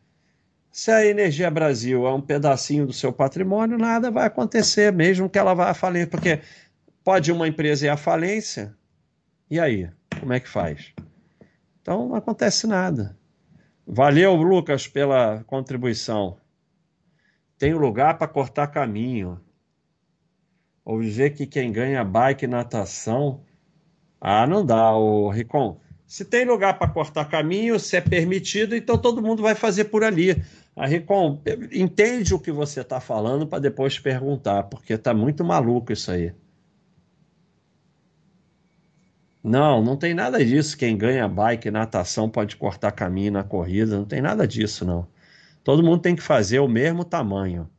[0.72, 5.38] Se a Energia Brasil é um pedacinho do seu patrimônio, nada vai acontecer, mesmo que
[5.38, 6.40] ela vá falência, porque
[7.08, 8.76] pode uma empresa ir à falência,
[9.50, 9.90] e aí?
[10.20, 10.94] Como é que faz?
[11.82, 13.18] Então não acontece nada.
[13.88, 16.36] Valeu, Lucas, pela contribuição.
[17.58, 19.40] Tem lugar para cortar caminho.
[20.84, 23.42] Ou dizer que quem ganha bike natação.
[24.20, 25.80] Ah, não dá, o Ricon.
[26.06, 30.04] Se tem lugar para cortar caminho, se é permitido, então todo mundo vai fazer por
[30.04, 30.44] ali.
[30.76, 31.42] A Ricon,
[31.72, 36.34] entende o que você está falando para depois perguntar, porque está muito maluco isso aí.
[39.44, 40.78] Não, não tem nada disso.
[40.78, 43.98] Quem ganha bike natação pode cortar caminho na corrida.
[43.98, 45.08] Não tem nada disso, não.
[45.64, 47.70] Todo mundo tem que fazer o mesmo tamanho.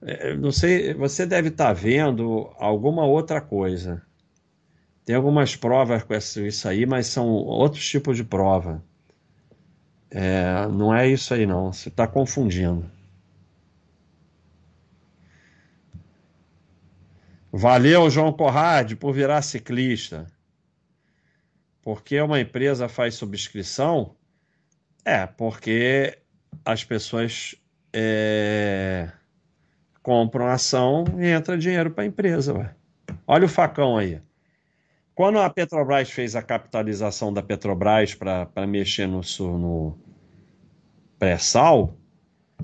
[0.00, 4.02] É, não sei, você deve estar vendo alguma outra coisa.
[5.04, 8.82] Tem algumas provas com isso aí, mas são outros tipos de prova.
[10.10, 11.72] É, não é isso aí, não.
[11.72, 12.84] Você está confundindo.
[17.52, 20.26] Valeu, João Corrade, por virar ciclista.
[21.82, 24.14] Porque uma empresa faz subscrição?
[25.04, 26.18] É, porque
[26.64, 27.54] as pessoas
[27.92, 29.10] é,
[30.02, 32.52] compram ação e entra dinheiro para a empresa.
[32.52, 32.74] Ué.
[33.26, 34.20] Olha o facão aí.
[35.14, 39.22] quando a Petrobras fez a capitalização da Petrobras para mexer no,
[39.58, 39.98] no
[41.18, 41.97] pré-sal,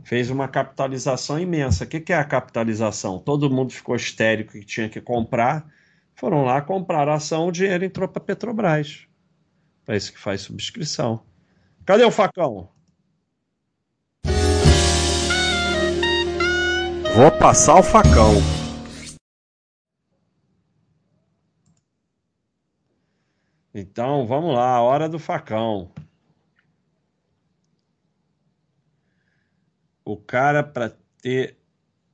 [0.03, 1.85] fez uma capitalização imensa.
[1.85, 3.19] O que, que é a capitalização?
[3.19, 5.67] Todo mundo ficou histérico que tinha que comprar,
[6.15, 9.07] foram lá comprar a ação, o dinheiro entrou para a Petrobras.
[9.85, 11.23] Para isso que faz subscrição.
[11.85, 12.69] Cadê o facão?
[17.15, 18.35] Vou passar o facão.
[23.75, 25.91] Então, vamos lá, hora do facão.
[30.15, 31.57] O cara, para ter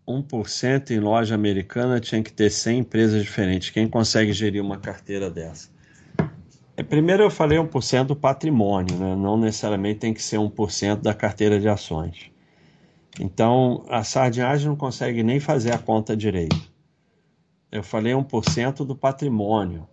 [0.08, 3.68] 1% em loja americana, tinha que ter 100 empresas diferentes.
[3.68, 5.68] Quem consegue gerir uma carteira dessa?
[6.78, 9.14] É, primeiro eu falei 1% do patrimônio, né?
[9.14, 12.30] não necessariamente tem que ser 1% da carteira de ações.
[13.20, 16.72] Então, a sardinhagem não consegue nem fazer a conta direito.
[17.70, 19.86] Eu falei 1% do patrimônio.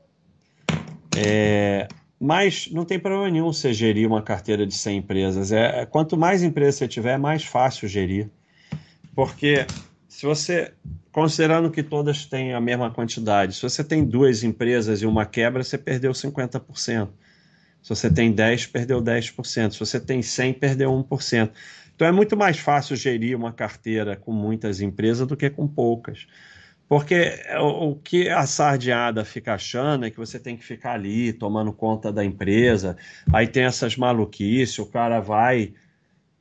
[1.14, 1.90] É,
[2.20, 5.52] mas não tem problema nenhum você gerir uma carteira de 100 empresas.
[5.52, 8.30] É, quanto mais empresas você tiver, é mais fácil gerir.
[9.14, 9.66] Porque
[10.08, 10.74] se você,
[11.12, 15.64] considerando que todas têm a mesma quantidade, se você tem duas empresas e uma quebra,
[15.64, 17.10] você perdeu 50%.
[17.84, 19.72] Se você tem 10, perdeu 10%.
[19.72, 21.52] Se você tem 100, perdeu 1%.
[21.96, 26.28] Então é muito mais fácil gerir uma carteira com muitas empresas do que com poucas.
[26.88, 31.34] Porque o, o que a sardeada fica achando é que você tem que ficar ali
[31.34, 32.96] tomando conta da empresa,
[33.32, 35.74] aí tem essas maluquices, o cara vai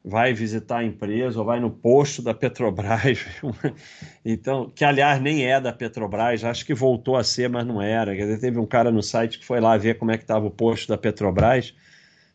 [0.09, 3.27] vai visitar a empresa ou vai no posto da Petrobras,
[4.25, 8.15] então que aliás nem é da Petrobras, acho que voltou a ser, mas não era.
[8.15, 10.47] Quer dizer, teve um cara no site que foi lá ver como é que estava
[10.47, 11.75] o posto da Petrobras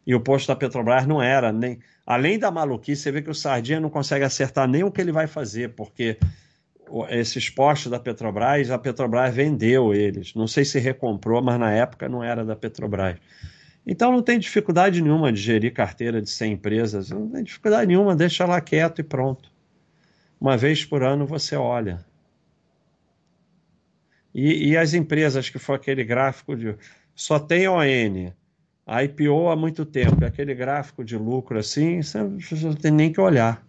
[0.06, 3.36] e o posto da Petrobras não era nem além da maluquice, você vê que o
[3.36, 6.18] Sardinha não consegue acertar nem o que ele vai fazer, porque
[7.10, 10.34] esses postos da Petrobras, a Petrobras vendeu eles.
[10.34, 13.18] Não sei se recomprou, mas na época não era da Petrobras.
[13.86, 18.16] Então não tem dificuldade nenhuma de gerir carteira de 100 empresas, não tem dificuldade nenhuma,
[18.16, 19.52] deixa lá quieto e pronto.
[20.40, 22.04] Uma vez por ano você olha.
[24.34, 26.76] E, e as empresas que foi aquele gráfico de
[27.16, 28.32] só tem ON,
[28.86, 33.20] a IPO há muito tempo, aquele gráfico de lucro assim, você não tem nem que
[33.20, 33.66] olhar.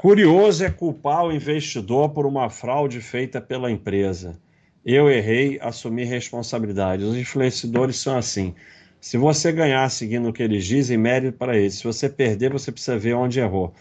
[0.00, 4.40] Curioso é culpar o investidor por uma fraude feita pela empresa.
[4.82, 7.04] Eu errei, assumi responsabilidade.
[7.04, 8.54] Os influenciadores são assim.
[8.98, 11.74] Se você ganhar seguindo o que eles dizem, mérito para eles.
[11.74, 13.74] Se você perder, você precisa ver onde errou.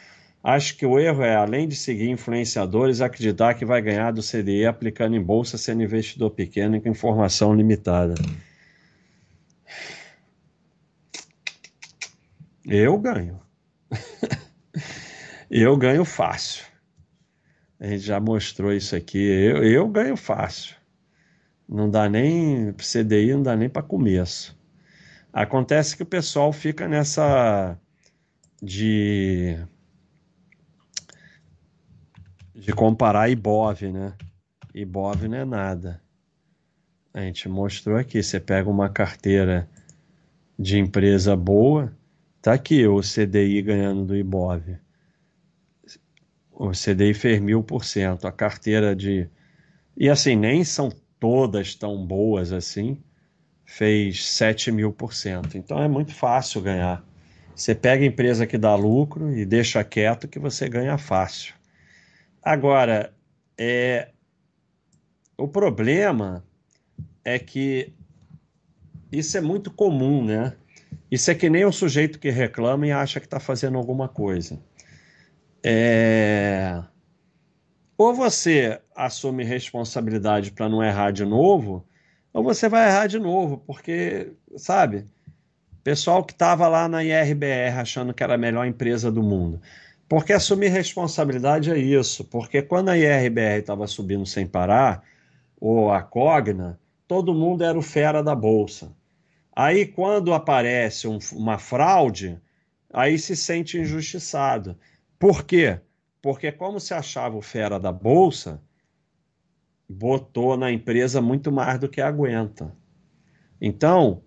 [0.44, 4.66] Acho que o erro é, além de seguir influenciadores, acreditar que vai ganhar do CDI
[4.66, 8.16] aplicando em bolsa sendo investidor pequeno e com informação limitada.
[12.66, 13.40] Eu ganho.
[15.50, 16.66] Eu ganho fácil.
[17.80, 19.18] A gente já mostrou isso aqui.
[19.18, 20.76] Eu, eu ganho fácil.
[21.68, 24.58] Não dá nem CDI, não dá nem para começo.
[25.32, 27.78] Acontece que o pessoal fica nessa
[28.62, 29.58] de
[32.54, 34.14] de comparar Ibov, né?
[34.74, 36.02] Ibov não é nada.
[37.14, 39.70] A gente mostrou aqui, você pega uma carteira
[40.58, 41.92] de empresa boa,
[42.42, 44.62] tá aqui o CDI ganhando do Ibov.
[46.60, 49.30] O CDI fez mil por cento, a carteira de...
[49.96, 53.02] E assim, nem são todas tão boas assim,
[53.64, 55.58] fez 7 mil por cento.
[55.58, 57.02] Então é muito fácil ganhar.
[57.56, 61.54] Você pega a empresa que dá lucro e deixa quieto que você ganha fácil.
[62.44, 63.14] Agora,
[63.58, 64.10] é,
[65.38, 66.44] o problema
[67.24, 67.94] é que
[69.10, 70.54] isso é muito comum, né?
[71.10, 74.60] Isso é que nem o sujeito que reclama e acha que está fazendo alguma coisa.
[75.64, 76.84] É...
[77.98, 81.86] Ou você assume responsabilidade para não errar de novo,
[82.34, 85.06] ou você vai errar de novo, porque, sabe,
[85.84, 89.62] pessoal que estava lá na IRBR achando que era a melhor empresa do mundo.
[90.08, 92.26] Porque assumir responsabilidade é isso.
[92.26, 95.04] Porque quando a IRBR estava subindo sem parar,
[95.60, 98.92] ou a Cogna, todo mundo era o fera da bolsa.
[99.56, 102.40] Aí quando aparece um, uma fraude,
[102.92, 104.78] aí se sente injustiçado.
[105.20, 105.80] Por quê?
[106.22, 108.62] Porque como se achava o fera da bolsa,
[109.88, 112.74] botou na empresa muito mais do que aguenta.
[113.60, 114.24] Então,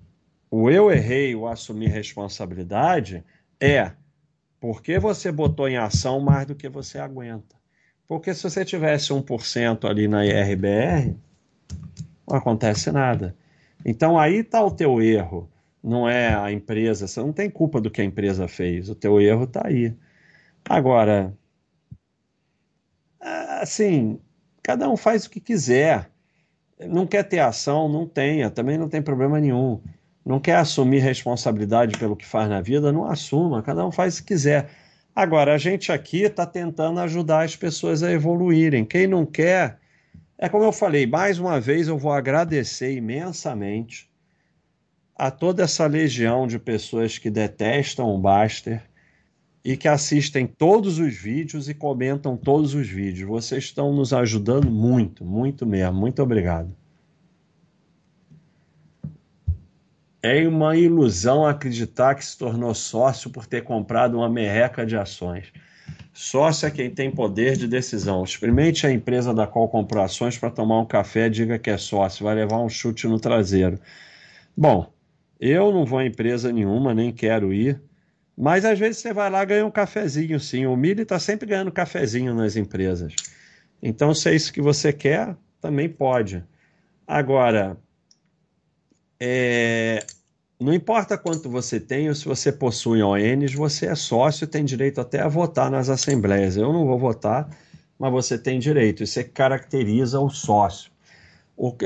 [0.50, 3.24] o eu errei, o assumir responsabilidade
[3.58, 3.92] é
[4.60, 7.56] porque você botou em ação mais do que você aguenta.
[8.06, 11.16] Porque se você tivesse 1% ali na IRBR,
[12.28, 13.34] não acontece nada.
[13.84, 15.48] Então aí está o teu erro.
[15.82, 18.88] Não é a empresa, você não tem culpa do que a empresa fez.
[18.88, 19.94] O teu erro está aí.
[20.68, 21.36] Agora,
[23.60, 24.20] assim,
[24.62, 26.10] cada um faz o que quiser.
[26.80, 29.80] Não quer ter ação, não tenha, também não tem problema nenhum.
[30.24, 34.22] Não quer assumir responsabilidade pelo que faz na vida, não assuma, cada um faz o
[34.22, 34.70] que quiser.
[35.14, 38.84] Agora, a gente aqui está tentando ajudar as pessoas a evoluírem.
[38.84, 39.78] Quem não quer,
[40.38, 44.10] é como eu falei, mais uma vez eu vou agradecer imensamente
[45.14, 48.82] a toda essa legião de pessoas que detestam o Baster
[49.64, 53.28] e que assistem todos os vídeos e comentam todos os vídeos.
[53.28, 55.94] Vocês estão nos ajudando muito, muito mesmo.
[55.94, 56.74] Muito obrigado.
[60.20, 65.52] É uma ilusão acreditar que se tornou sócio por ter comprado uma merreca de ações.
[66.12, 68.22] Sócio é quem tem poder de decisão.
[68.22, 72.24] Experimente a empresa da qual comprou ações para tomar um café, diga que é sócio,
[72.24, 73.78] vai levar um chute no traseiro.
[74.56, 74.92] Bom,
[75.40, 77.80] eu não vou a empresa nenhuma, nem quero ir.
[78.36, 80.66] Mas às vezes você vai lá e ganha um cafezinho, sim.
[80.66, 83.14] O Mili está sempre ganhando cafezinho nas empresas.
[83.82, 86.42] Então, se é isso que você quer, também pode.
[87.06, 87.76] Agora,
[89.20, 90.04] é...
[90.58, 95.00] não importa quanto você tem ou se você possui ONs, você é sócio, tem direito
[95.00, 96.56] até a votar nas assembleias.
[96.56, 97.48] Eu não vou votar,
[97.98, 99.02] mas você tem direito.
[99.02, 100.90] Isso é caracteriza o sócio.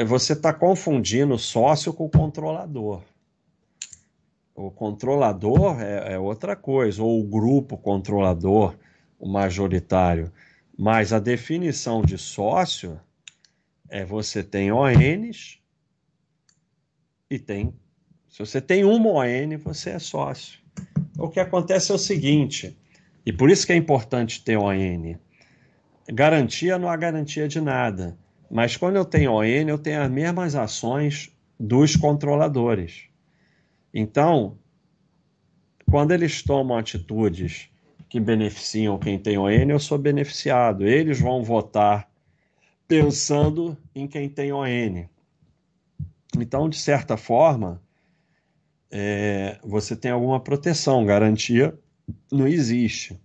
[0.06, 3.02] Você está confundindo sócio com o controlador.
[4.56, 8.74] O controlador é, é outra coisa, ou o grupo controlador,
[9.18, 10.32] o majoritário.
[10.78, 12.98] Mas a definição de sócio
[13.86, 15.58] é você tem ONs
[17.30, 17.74] e tem.
[18.30, 20.58] Se você tem uma ON, você é sócio.
[21.18, 22.78] O que acontece é o seguinte,
[23.26, 25.16] e por isso que é importante ter ON.
[26.08, 28.16] Garantia não há garantia de nada.
[28.50, 31.30] Mas quando eu tenho ON, eu tenho as mesmas ações
[31.60, 33.04] dos controladores.
[33.98, 34.58] Então,
[35.90, 37.70] quando eles tomam atitudes
[38.10, 40.86] que beneficiam quem tem ON, eu sou beneficiado.
[40.86, 42.06] Eles vão votar
[42.86, 45.06] pensando em quem tem ON.
[46.38, 47.80] Então, de certa forma,
[48.90, 51.74] é, você tem alguma proteção, garantia
[52.30, 53.18] não existe.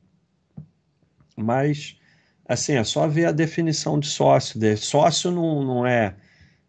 [1.36, 2.00] Mas,
[2.48, 4.58] assim, é só ver a definição de sócio.
[4.58, 6.16] De, sócio não, não é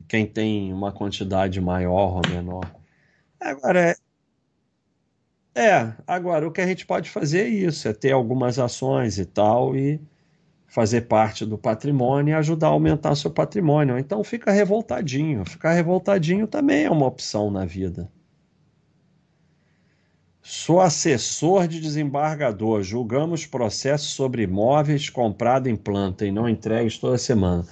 [0.09, 2.82] quem tem uma quantidade maior ou menor.
[3.43, 3.97] Agora,
[5.55, 9.19] é, é, agora o que a gente pode fazer é isso, é ter algumas ações
[9.19, 10.01] e tal e
[10.69, 13.99] fazer parte do patrimônio e ajudar a aumentar seu patrimônio.
[13.99, 15.45] Então fica revoltadinho.
[15.45, 18.11] Ficar revoltadinho também é uma opção na vida.
[20.41, 22.83] Sou assessor de desembargador.
[22.83, 27.67] Julgamos processos sobre imóveis comprados em planta e não entregues toda semana.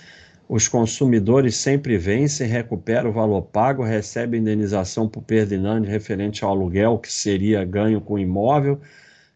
[0.52, 6.50] Os consumidores sempre vencem, recuperam o valor pago, recebem indenização por perda inane referente ao
[6.50, 8.80] aluguel que seria ganho com o imóvel,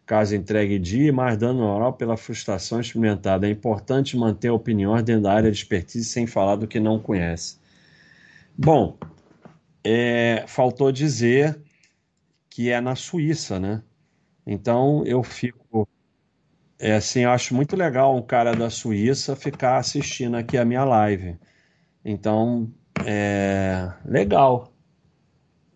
[0.05, 3.47] caso entregue dia, e mais dano moral pela frustração experimentada.
[3.47, 7.59] É importante manter opiniões dentro da área de expertise sem falar do que não conhece.
[8.57, 8.97] Bom,
[9.85, 11.57] é, faltou dizer
[12.49, 13.81] que é na Suíça, né?
[14.45, 15.87] Então eu fico
[16.79, 20.83] é assim, eu acho muito legal um cara da Suíça ficar assistindo aqui a minha
[20.83, 21.37] live.
[22.03, 22.71] Então,
[23.05, 24.73] é legal.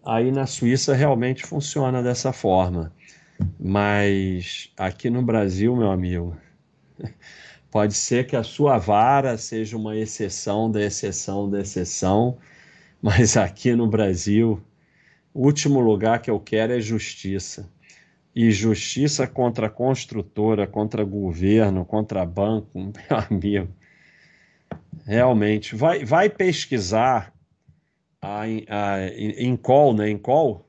[0.06, 2.93] Aí na Suíça realmente funciona dessa forma.
[3.60, 6.36] Mas aqui no Brasil, meu amigo,
[7.72, 12.38] pode ser que a sua vara seja uma exceção da exceção da exceção,
[13.02, 14.62] mas aqui no Brasil,
[15.34, 17.70] o último lugar que eu quero é justiça
[18.42, 23.68] e justiça contra construtora, contra governo, contra banco, meu amigo.
[25.06, 27.34] Realmente, vai, vai pesquisar
[28.22, 30.18] a, a, call, né?
[30.20, 30.66] Call,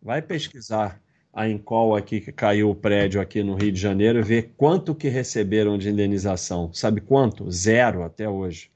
[0.00, 1.02] vai pesquisar
[1.32, 4.94] a Encol aqui que caiu o prédio aqui no Rio de Janeiro e ver quanto
[4.94, 6.72] que receberam de indenização.
[6.72, 7.50] Sabe quanto?
[7.50, 8.70] Zero até hoje.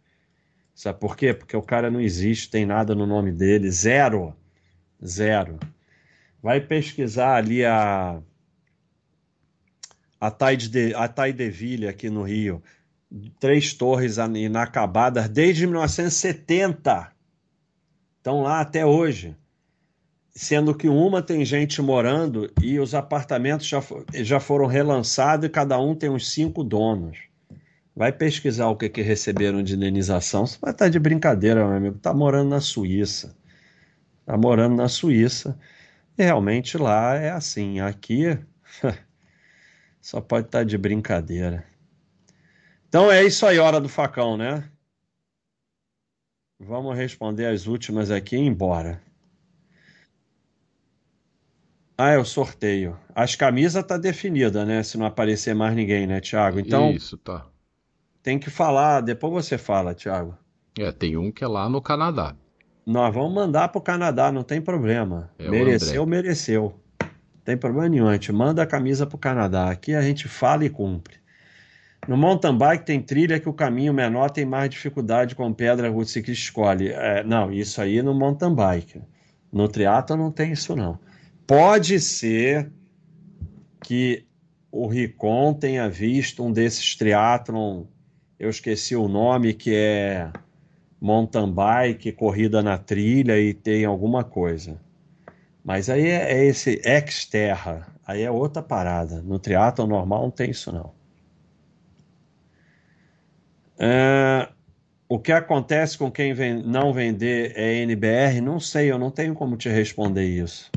[0.75, 1.33] Sabe por quê?
[1.33, 3.71] Porque o cara não existe, tem nada no nome dele.
[3.71, 4.35] Zero.
[5.05, 5.57] Zero.
[6.47, 8.23] Vai pesquisar ali a
[10.21, 12.63] a Taide, a Taideville aqui no Rio.
[13.41, 17.11] Três torres inacabadas desde 1970.
[18.19, 19.37] Estão lá até hoje.
[20.31, 23.83] Sendo que uma tem gente morando e os apartamentos já,
[24.15, 27.19] já foram relançados e cada um tem uns cinco donos.
[27.93, 30.47] Vai pesquisar o que, que receberam de indenização.
[30.47, 31.97] Você vai estar de brincadeira, meu amigo.
[31.97, 33.35] Está morando na Suíça.
[34.21, 35.59] Está morando na Suíça
[36.17, 37.81] realmente lá é assim.
[37.81, 38.39] Aqui
[40.01, 41.65] só pode estar tá de brincadeira.
[42.89, 44.71] Então é isso aí, hora do facão, né?
[46.59, 49.03] Vamos responder as últimas aqui e ir embora.
[51.99, 52.99] Ah, é o sorteio.
[53.15, 54.83] As camisas tá definida, né?
[54.83, 56.59] Se não aparecer mais ninguém, né, Thiago?
[56.59, 57.47] Então, Isso, tá.
[58.23, 60.37] tem que falar, depois você fala, Thiago.
[60.79, 62.37] É, tem um que é lá no Canadá.
[62.87, 65.29] Nós vamos mandar para o Canadá, não tem problema.
[65.41, 66.23] É mereceu, André.
[66.23, 66.81] mereceu.
[67.01, 68.07] Não tem problema nenhum.
[68.07, 69.69] A gente manda a camisa para o Canadá.
[69.71, 71.17] Aqui a gente fala e cumpre.
[72.07, 76.05] No mountain bike tem trilha que o caminho menor tem mais dificuldade com pedra, o
[76.05, 76.91] ciclista escolhe.
[76.91, 79.03] É, não, isso aí no mountain bike.
[79.53, 81.01] No triatlo não tem isso não.
[81.45, 82.71] Pode ser
[83.83, 84.25] que
[84.71, 87.85] o Ricon tenha visto um desses triatlon,
[88.39, 90.31] eu esqueci o nome, que é
[91.01, 94.81] mountain bike, corrida na trilha e tem alguma coisa.
[95.65, 99.21] Mas aí é, é esse ex-terra, aí é outra parada.
[99.23, 100.95] No triatlo normal não tem isso não.
[103.79, 104.49] É,
[105.09, 108.41] o que acontece com quem vem, não vender é NBR?
[108.41, 110.71] Não sei, eu não tenho como te responder isso.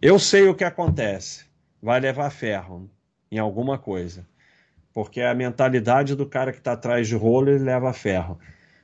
[0.00, 1.44] Eu sei o que acontece.
[1.82, 2.90] Vai levar ferro
[3.30, 4.26] em alguma coisa.
[4.92, 8.38] Porque é a mentalidade do cara que está atrás de rolo, ele leva ferro.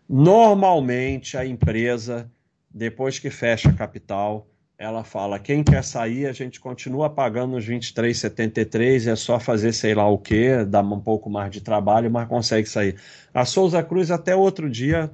[0.09, 2.30] Normalmente a empresa,
[2.70, 4.46] depois que fecha a capital,
[4.78, 9.94] ela fala: quem quer sair, a gente continua pagando os 23,73, é só fazer sei
[9.94, 12.96] lá o que, dá um pouco mais de trabalho, mas consegue sair.
[13.34, 15.11] A Souza Cruz até outro dia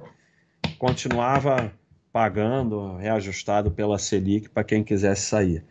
[0.77, 1.71] continuava
[2.11, 5.63] pagando, reajustado pela Selic para quem quisesse sair.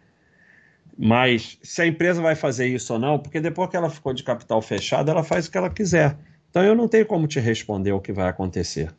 [0.98, 4.24] Mas se a empresa vai fazer isso ou não, porque depois que ela ficou de
[4.24, 6.18] capital fechado, ela faz o que ela quiser.
[6.50, 8.92] Então eu não tenho como te responder o que vai acontecer.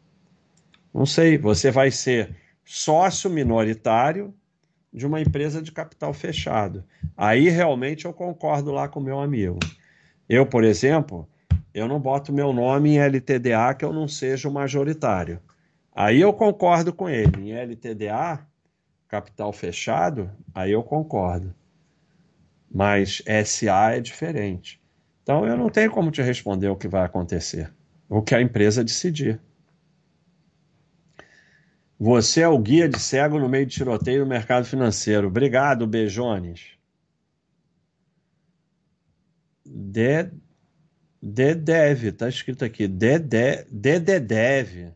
[0.94, 4.34] Não sei, você vai ser sócio minoritário
[4.94, 6.84] de uma empresa de capital fechado.
[7.18, 9.58] Aí realmente eu concordo lá com meu amigo.
[10.30, 11.28] Eu, por exemplo,
[11.74, 15.40] eu não boto meu nome em LTDA que eu não seja o majoritário.
[15.96, 17.50] Aí eu concordo com ele.
[17.50, 18.46] Em LTDA,
[19.08, 21.54] capital fechado, aí eu concordo.
[22.72, 24.82] Mas SA é diferente.
[25.24, 27.72] Então eu não tenho como te responder o que vai acontecer.
[28.10, 29.40] O que a empresa decidir.
[32.04, 35.28] Você é o guia de cego no meio de tiroteio no mercado financeiro.
[35.28, 36.72] Obrigado, Beijones.
[39.66, 40.30] De,
[41.22, 42.90] de deve, tá escrito aqui.
[42.90, 44.92] De, de, de, de deve.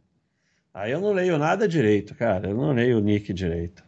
[0.74, 2.50] Aí eu não leio nada direito, cara.
[2.50, 3.86] Eu não leio o nick direito.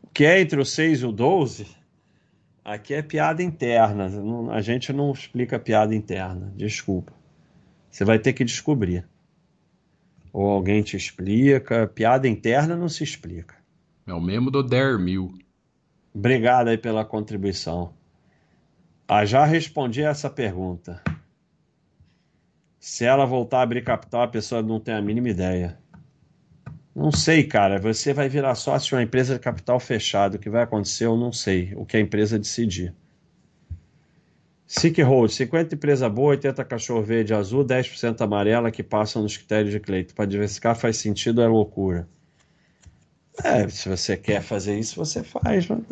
[0.00, 1.66] O que é entre o 6 e o 12?
[2.64, 4.08] Aqui é piada interna.
[4.52, 6.52] A gente não explica piada interna.
[6.54, 7.12] Desculpa.
[7.90, 9.04] Você vai ter que descobrir
[10.34, 11.86] ou alguém te explica.
[11.86, 13.54] Piada interna não se explica.
[14.04, 15.32] É o mesmo do Dermil.
[16.12, 17.94] Obrigado aí pela contribuição.
[19.06, 21.00] Ah, já respondi essa pergunta.
[22.80, 25.78] Se ela voltar a abrir capital, a pessoa não tem a mínima ideia.
[26.94, 27.78] Não sei, cara.
[27.78, 30.34] Você vai virar sócio de uma empresa de capital fechado.
[30.34, 31.72] O que vai acontecer, eu não sei.
[31.76, 32.92] O que a empresa decidir.
[34.66, 39.72] SIC Hold, 50 empresa boa, 80 cachorro verde azul, 10% amarela que passam nos critérios
[39.72, 40.14] de Cleito.
[40.14, 42.08] Para diversificar faz sentido, é loucura.
[43.42, 45.68] É, se você quer fazer isso, você faz.
[45.68, 45.82] Não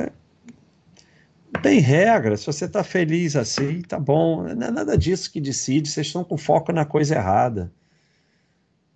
[1.60, 2.36] tem regra.
[2.36, 4.42] Se você está feliz assim, tá bom.
[4.54, 5.88] Não é nada disso que decide.
[5.88, 7.70] Vocês estão com foco na coisa errada.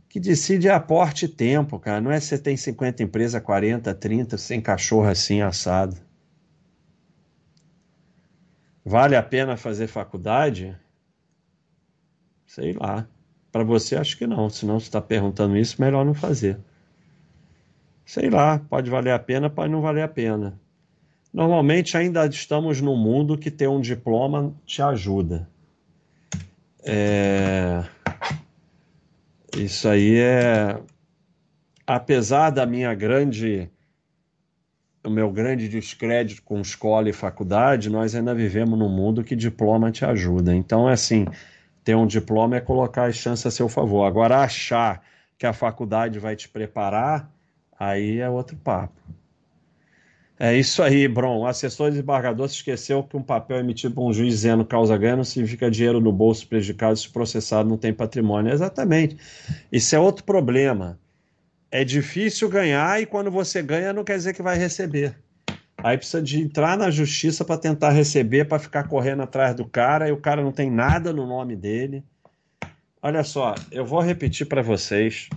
[0.05, 2.01] O que decide é aporte e tempo, cara.
[2.01, 6.06] Não é se você tem 50 empresas, 40, 30, sem cachorro assim assado.
[8.89, 10.77] Vale a pena fazer faculdade?
[12.47, 13.05] Sei lá.
[13.51, 14.49] Para você, acho que não.
[14.49, 16.57] Se não está perguntando isso, melhor não fazer.
[18.05, 20.61] Sei lá, pode valer a pena, pode não valer a pena.
[21.35, 25.49] Normalmente ainda estamos num mundo que ter um diploma te ajuda.
[26.85, 27.83] É...
[29.57, 30.81] Isso aí é.
[31.85, 33.69] Apesar da minha grande
[35.07, 39.91] o meu grande descrédito com escola e faculdade, nós ainda vivemos num mundo que diploma
[39.91, 40.55] te ajuda.
[40.55, 41.27] Então, é assim,
[41.85, 44.05] ter um diploma é colocar as chances a seu favor.
[44.05, 45.03] Agora, achar
[45.39, 47.31] que a faculdade vai te preparar,
[47.79, 49.01] aí é outro papo.
[50.39, 51.39] É isso aí, Bron.
[51.41, 55.17] O assessor desembargador se esqueceu que um papel emitido por um juiz dizendo causa ganha
[55.17, 58.53] não significa dinheiro no bolso prejudicado se processado não tem patrimônio.
[58.53, 59.17] Exatamente.
[59.73, 60.99] Isso é outro problema
[61.71, 65.17] é difícil ganhar e quando você ganha não quer dizer que vai receber.
[65.79, 70.09] Aí precisa de entrar na justiça para tentar receber, para ficar correndo atrás do cara
[70.09, 72.03] e o cara não tem nada no nome dele.
[73.03, 75.29] Olha só, eu vou repetir para vocês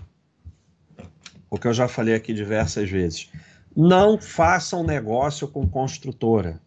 [1.50, 3.30] o que eu já falei aqui diversas vezes.
[3.76, 6.60] Não façam negócio com construtora.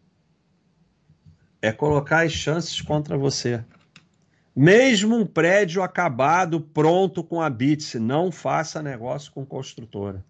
[1.61, 3.65] É colocar as chances contra você.
[4.55, 10.23] Mesmo um prédio acabado, pronto com a BITS, não faça negócio com construtora.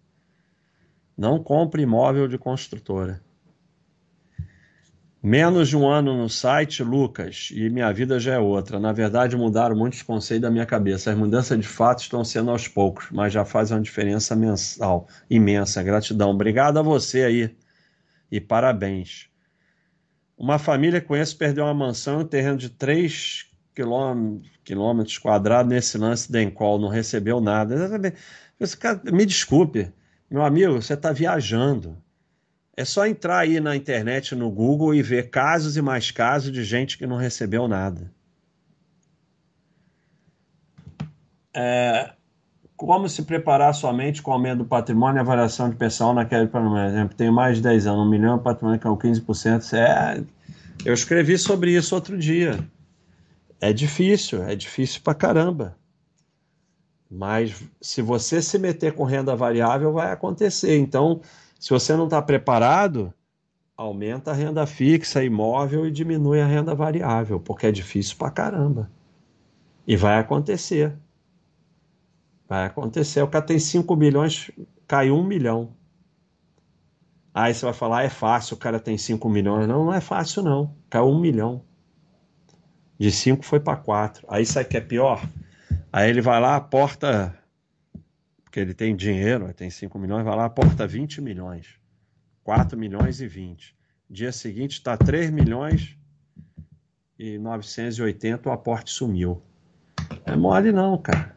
[1.17, 3.21] Não compre imóvel de construtora.
[5.21, 8.79] Menos de um ano no site, Lucas, e minha vida já é outra.
[8.79, 11.11] Na verdade, mudaram muitos conceitos da minha cabeça.
[11.11, 15.83] As mudanças de fato estão sendo aos poucos, mas já fazem uma diferença mensal imensa.
[15.83, 16.31] Gratidão.
[16.31, 17.55] Obrigado a você aí
[18.31, 19.29] e parabéns.
[20.37, 25.97] Uma família que conheço perdeu uma mansão e um terreno de 3 quilômetros quadrados nesse
[25.97, 27.75] lance de Encol, não recebeu nada.
[29.11, 29.91] Me desculpe,
[30.29, 31.97] meu amigo, você está viajando.
[32.75, 36.63] É só entrar aí na internet, no Google e ver casos e mais casos de
[36.63, 38.11] gente que não recebeu nada.
[41.55, 42.13] É,
[42.75, 46.49] como se preparar somente com o aumento do patrimônio e avaliação de pessoal naquele,
[46.87, 49.73] exemplo, tenho mais de 10 anos, um milhão de patrimônio que é o 15%.
[49.73, 50.23] É,
[50.83, 52.59] eu escrevi sobre isso outro dia.
[53.63, 55.77] É difícil, é difícil pra caramba.
[57.09, 60.77] Mas se você se meter com renda variável, vai acontecer.
[60.77, 61.21] Então,
[61.57, 63.13] se você não está preparado,
[63.77, 68.91] aumenta a renda fixa, imóvel e diminui a renda variável, porque é difícil pra caramba.
[69.87, 70.93] E vai acontecer.
[72.49, 73.21] Vai acontecer.
[73.21, 74.51] O cara tem 5 milhões,
[74.85, 75.73] caiu 1 milhão.
[77.33, 79.69] Aí você vai falar, ah, é fácil, o cara tem 5 milhões.
[79.69, 80.75] Não, não é fácil, não.
[80.89, 81.63] Caiu 1 milhão.
[83.03, 84.25] De 5 foi para 4.
[84.29, 85.21] Aí sabe que é pior?
[85.91, 87.37] Aí ele vai lá, aporta
[88.45, 91.67] porque ele tem dinheiro, tem 5 milhões, vai lá, aporta 20 milhões.
[92.45, 93.75] 4 milhões e 20.
[94.09, 95.97] Dia seguinte está 3 milhões
[97.19, 99.43] e 980, o aporte sumiu.
[100.25, 101.33] É mole não, cara.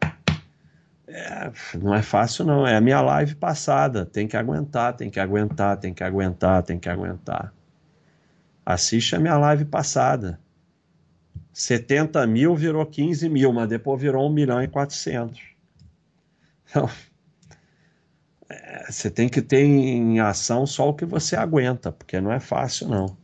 [1.05, 4.05] É, não é fácil não, é a minha live passada.
[4.05, 7.53] Tem que aguentar, tem que aguentar, tem que aguentar, tem que aguentar.
[8.65, 10.39] Assiste a minha live passada.
[11.53, 15.39] 70 mil virou 15 mil, mas depois virou 1 milhão e 400.
[16.69, 16.89] Então,
[18.49, 22.39] é, você tem que ter em ação só o que você aguenta, porque não é
[22.39, 23.17] fácil, não.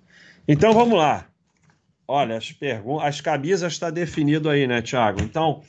[0.47, 1.27] Então vamos lá.
[2.07, 5.21] Olha, as, perguntas, as camisas está definido aí, né, Tiago?
[5.21, 5.61] Então,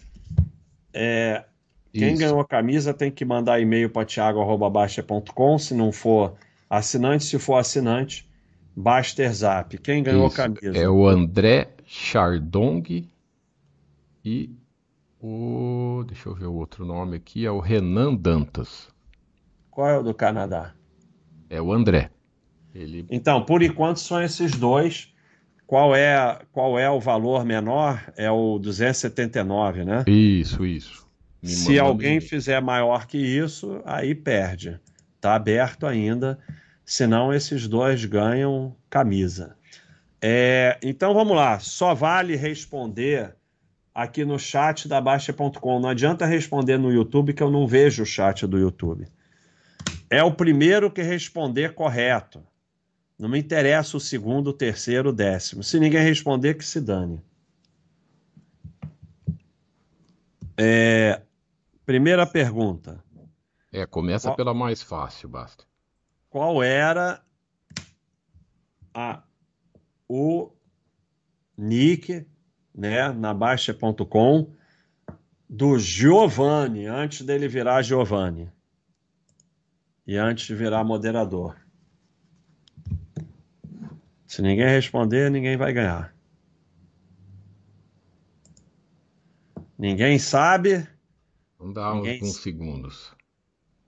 [0.93, 1.45] é,
[1.93, 5.59] quem ganhou a camisa tem que mandar e-mail para tiago.baixa.com.
[5.59, 6.35] Se não for
[6.69, 8.29] assinante, se for assinante,
[8.75, 9.79] Baster Zap.
[9.79, 10.41] Quem ganhou Isso.
[10.41, 10.77] a camisa?
[10.77, 13.09] É o André Chardong
[14.25, 14.51] e
[15.23, 16.03] o.
[16.09, 18.89] Deixa eu ver o outro nome aqui, é o Renan Dantas.
[19.71, 20.75] Qual é o do Canadá?
[21.49, 22.11] É o André.
[22.75, 23.07] Ele...
[23.09, 25.15] Então, por enquanto são esses dois.
[25.67, 28.13] Qual é, qual é o valor menor?
[28.17, 30.05] É o 279, né?
[30.07, 31.09] Isso, isso.
[31.41, 34.79] Me Se alguém fizer maior que isso, aí perde.
[35.15, 36.39] Está aberto ainda.
[36.85, 39.57] Senão, esses dois ganham camisa.
[40.27, 41.61] É, então vamos lá.
[41.61, 43.37] Só vale responder
[43.95, 45.79] aqui no chat da Baixa.com.
[45.79, 49.07] Não adianta responder no YouTube, que eu não vejo o chat do YouTube.
[50.09, 52.43] É o primeiro que responder correto.
[53.19, 55.63] Não me interessa o segundo, o terceiro, o décimo.
[55.63, 57.23] Se ninguém responder, que se dane.
[60.57, 61.21] É...
[61.85, 63.05] Primeira pergunta.
[63.71, 64.37] É, começa qual...
[64.37, 65.65] pela mais fácil, basta.
[66.31, 67.23] Qual era
[68.95, 69.23] a...
[70.09, 70.51] o
[71.57, 72.27] nick
[72.75, 74.53] né, na Baixa.com,
[75.49, 78.51] do Giovanni, antes dele virar Giovanni.
[80.07, 81.57] E antes de virar moderador.
[84.27, 86.15] Se ninguém responder, ninguém vai ganhar.
[89.79, 90.87] Ninguém sabe.
[91.59, 92.15] Vamos dar ninguém...
[92.15, 93.13] alguns segundos.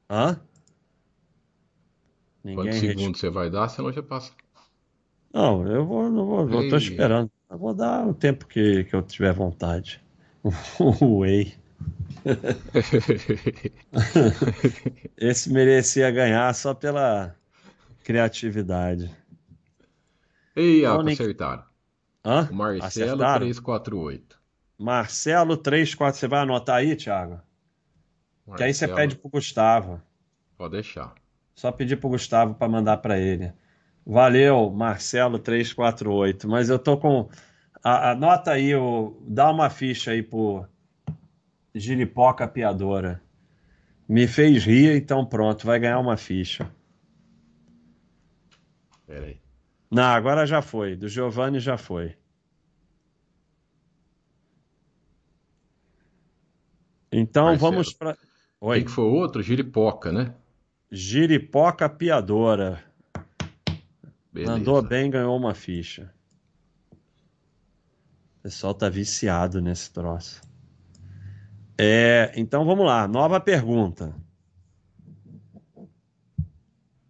[0.08, 0.40] Hã?
[2.44, 4.32] Ninguém Quantos segundos você vai dar, senão já passa.
[5.36, 6.70] Não, eu vou, não vou, Ei.
[6.70, 7.30] tô esperando.
[7.50, 10.02] Eu vou dar o tempo que, que eu tiver vontade.
[10.80, 11.54] O Whey.
[15.18, 17.36] Esse merecia ganhar só pela
[18.02, 19.14] criatividade.
[20.54, 21.64] Ei, ah, acertaram.
[22.24, 22.48] Hã?
[22.50, 23.40] O Marcelo Acertaram?
[23.40, 24.40] 348.
[24.78, 26.18] Marcelo 34.
[26.18, 27.42] Você vai anotar aí, Thiago?
[28.46, 28.56] Marcelo...
[28.56, 30.00] Que aí você pede pro Gustavo.
[30.56, 31.12] Pode deixar.
[31.54, 33.52] Só pedir pro Gustavo para mandar para ele.
[34.06, 36.48] Valeu, Marcelo 348.
[36.48, 37.28] Mas eu tô com.
[37.82, 39.20] Anota aí, o...
[39.26, 40.64] dá uma ficha aí pro
[41.74, 43.20] Giripoca Piadora.
[44.08, 46.70] Me fez rir, então pronto, vai ganhar uma ficha.
[49.04, 49.40] Peraí.
[49.90, 50.94] Não, agora já foi.
[50.94, 52.14] Do Giovanni já foi.
[57.10, 57.70] Então Marcelo.
[57.72, 58.16] vamos para.
[58.60, 58.78] Oi.
[58.78, 59.42] Quem que foi o outro?
[59.42, 60.34] Giripoca, né?
[60.90, 62.84] Giripoca Piadora.
[64.36, 64.52] Beleza.
[64.52, 66.12] Mandou bem, ganhou uma ficha.
[66.92, 70.42] O pessoal tá viciado nesse troço.
[71.78, 74.14] É, então vamos lá, nova pergunta.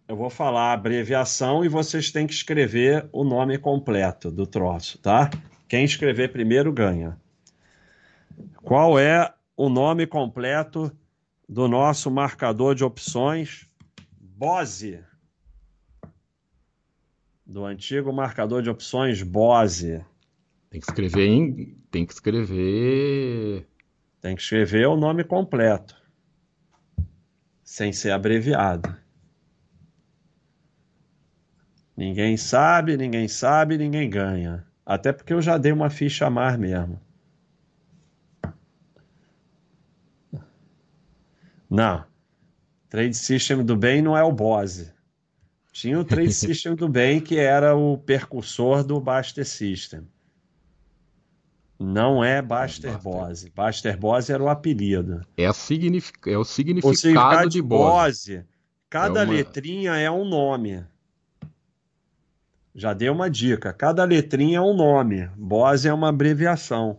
[0.07, 4.97] eu vou falar a abreviação e vocês têm que escrever o nome completo do troço,
[4.99, 5.29] tá?
[5.67, 7.19] Quem escrever primeiro ganha.
[8.63, 10.89] Qual é o nome completo
[11.47, 13.67] do nosso marcador de opções
[14.17, 15.03] Bose?
[17.47, 20.05] Do antigo marcador de opções Bose.
[20.69, 21.77] Tem que escrever em.
[21.89, 23.65] Tem que escrever.
[24.19, 25.95] Tem que escrever o nome completo.
[27.63, 28.93] Sem ser abreviado.
[31.95, 34.67] Ninguém sabe, ninguém sabe, ninguém ganha.
[34.85, 36.99] Até porque eu já dei uma ficha a mais mesmo.
[41.69, 42.05] Não.
[42.89, 44.96] Trade System do bem não é o Bose.
[45.77, 50.07] Tinha o Trade System do bem que era o percursor do Baster System.
[51.79, 53.51] Não é Baster Bose.
[53.51, 55.21] Baster Bose era o apelido.
[55.37, 56.17] É, signific...
[56.25, 58.43] é o significado, o significado de Bose.
[58.89, 59.33] Cada é uma...
[59.33, 60.83] letrinha é um nome.
[62.73, 63.71] Já dei uma dica.
[63.71, 65.29] Cada letrinha é um nome.
[65.37, 66.97] Bose é uma abreviação.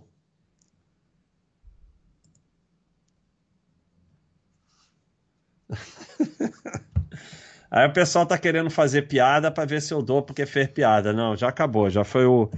[7.70, 11.12] Aí o pessoal tá querendo fazer piada para ver se eu dou porque fez piada.
[11.12, 11.90] Não, já acabou.
[11.90, 12.50] Já foi o,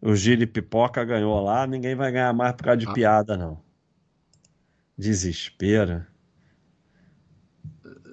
[0.00, 1.66] o Giri Pipoca ganhou lá.
[1.66, 2.92] Ninguém vai ganhar mais por causa de ah.
[2.92, 3.60] piada, não.
[4.96, 6.06] Desespero.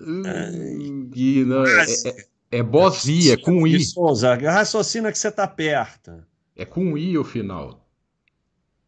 [0.04, 3.84] Hum, Guina, é, é, é Bosia, é com I.
[3.84, 6.26] Souza, raciocina que você tá perto.
[6.56, 7.88] É com I o final.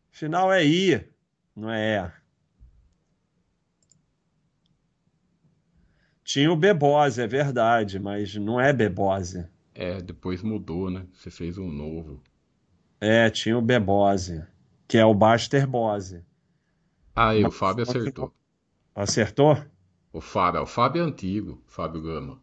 [0.10, 1.08] Final é I,
[1.56, 2.23] não é E.
[6.34, 9.48] Tinha o Bebose, é verdade, mas não é Bebose.
[9.76, 11.06] É, depois mudou, né?
[11.14, 12.24] Você fez um novo.
[13.00, 14.44] É, tinha o Bebose,
[14.88, 16.26] que é o Baster Bose.
[17.16, 18.34] Ah, e o Fábio acertou.
[18.96, 19.64] Acertou?
[20.12, 22.42] O Fábio, o Fábio é antigo, Fábio Gama.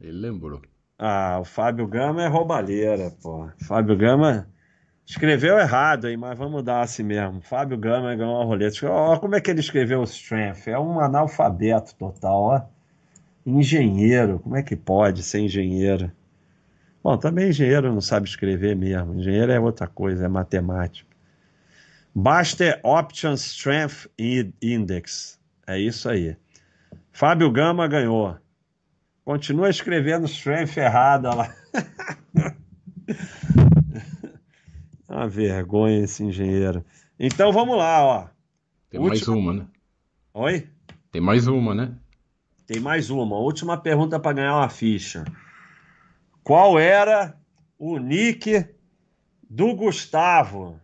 [0.00, 0.62] Ele lembrou.
[0.98, 3.50] Ah, o Fábio Gama é roubalheira, pô.
[3.66, 4.48] Fábio Gama
[5.04, 7.42] escreveu errado aí, mas vamos dar assim mesmo.
[7.42, 8.90] Fábio Gama ganhou uma roleta.
[8.90, 10.68] Olha como é que ele escreveu o Strength.
[10.68, 12.75] É um analfabeto total, ó.
[13.46, 16.10] Engenheiro, como é que pode ser engenheiro?
[17.00, 19.14] Bom, também engenheiro não sabe escrever mesmo.
[19.14, 21.08] Engenheiro é outra coisa, é matemática.
[22.12, 24.08] Baster Option Strength
[24.60, 25.38] Index.
[25.64, 26.36] É isso aí.
[27.12, 28.36] Fábio Gama ganhou.
[29.24, 31.54] Continua escrevendo strength errada lá.
[35.08, 36.84] Uma vergonha esse engenheiro.
[37.18, 38.28] Então vamos lá, ó.
[38.90, 39.08] Tem Última...
[39.08, 39.66] mais uma, né?
[40.34, 40.68] Oi?
[41.12, 41.94] Tem mais uma, né?
[42.66, 43.36] Tem mais uma.
[43.36, 45.24] Última pergunta para ganhar uma ficha.
[46.42, 47.38] Qual era
[47.78, 48.66] o nick
[49.48, 50.80] do Gustavo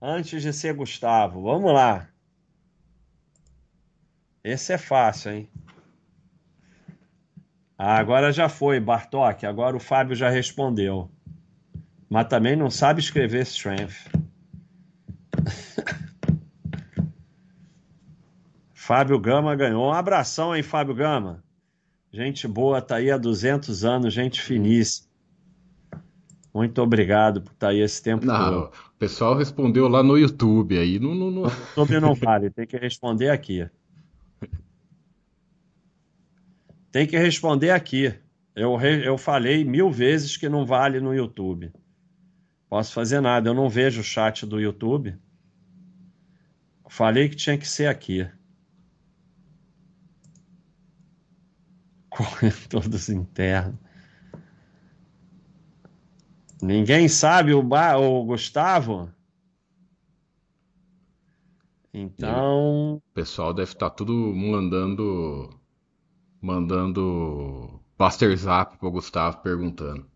[0.00, 1.42] antes de ser Gustavo?
[1.42, 2.08] Vamos lá.
[4.42, 5.50] Esse é fácil, hein?
[7.76, 9.44] Ah, agora já foi, Bartok.
[9.44, 11.10] Agora o Fábio já respondeu.
[12.08, 14.25] Mas também não sabe escrever strength.
[18.86, 19.88] Fábio Gama ganhou.
[19.88, 21.42] Um abração aí, Fábio Gama.
[22.12, 25.08] Gente boa, tá aí há 200 anos, gente finíssima.
[26.54, 28.66] Muito obrigado por estar tá aí esse tempo não, todo.
[28.66, 31.00] O pessoal respondeu lá no YouTube aí.
[31.00, 31.42] No, no, no...
[31.42, 33.68] no YouTube não vale, tem que responder aqui.
[36.92, 38.14] Tem que responder aqui.
[38.54, 41.72] Eu, eu falei mil vezes que não vale no YouTube.
[42.70, 45.18] Posso fazer nada, eu não vejo o chat do YouTube.
[46.88, 48.28] Falei que tinha que ser aqui.
[52.68, 53.78] Todos internos.
[56.62, 57.96] Ninguém sabe o, ba...
[57.96, 59.10] o Gustavo?
[61.92, 62.94] Então.
[62.94, 65.50] O pessoal deve estar tá tudo mandando
[66.40, 70.06] mandando Buster Zap pro Gustavo perguntando.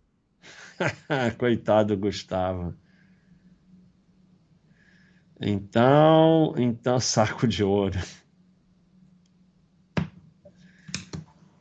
[1.39, 2.75] Coitado do Gustavo.
[5.41, 7.99] Então, então saco de ouro.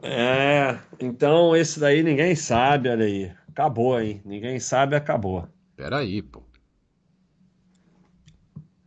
[0.01, 3.31] É, então esse daí ninguém sabe, olha aí.
[3.49, 4.21] Acabou, hein?
[4.23, 5.47] Ninguém sabe, acabou.
[5.75, 6.41] Peraí, pô.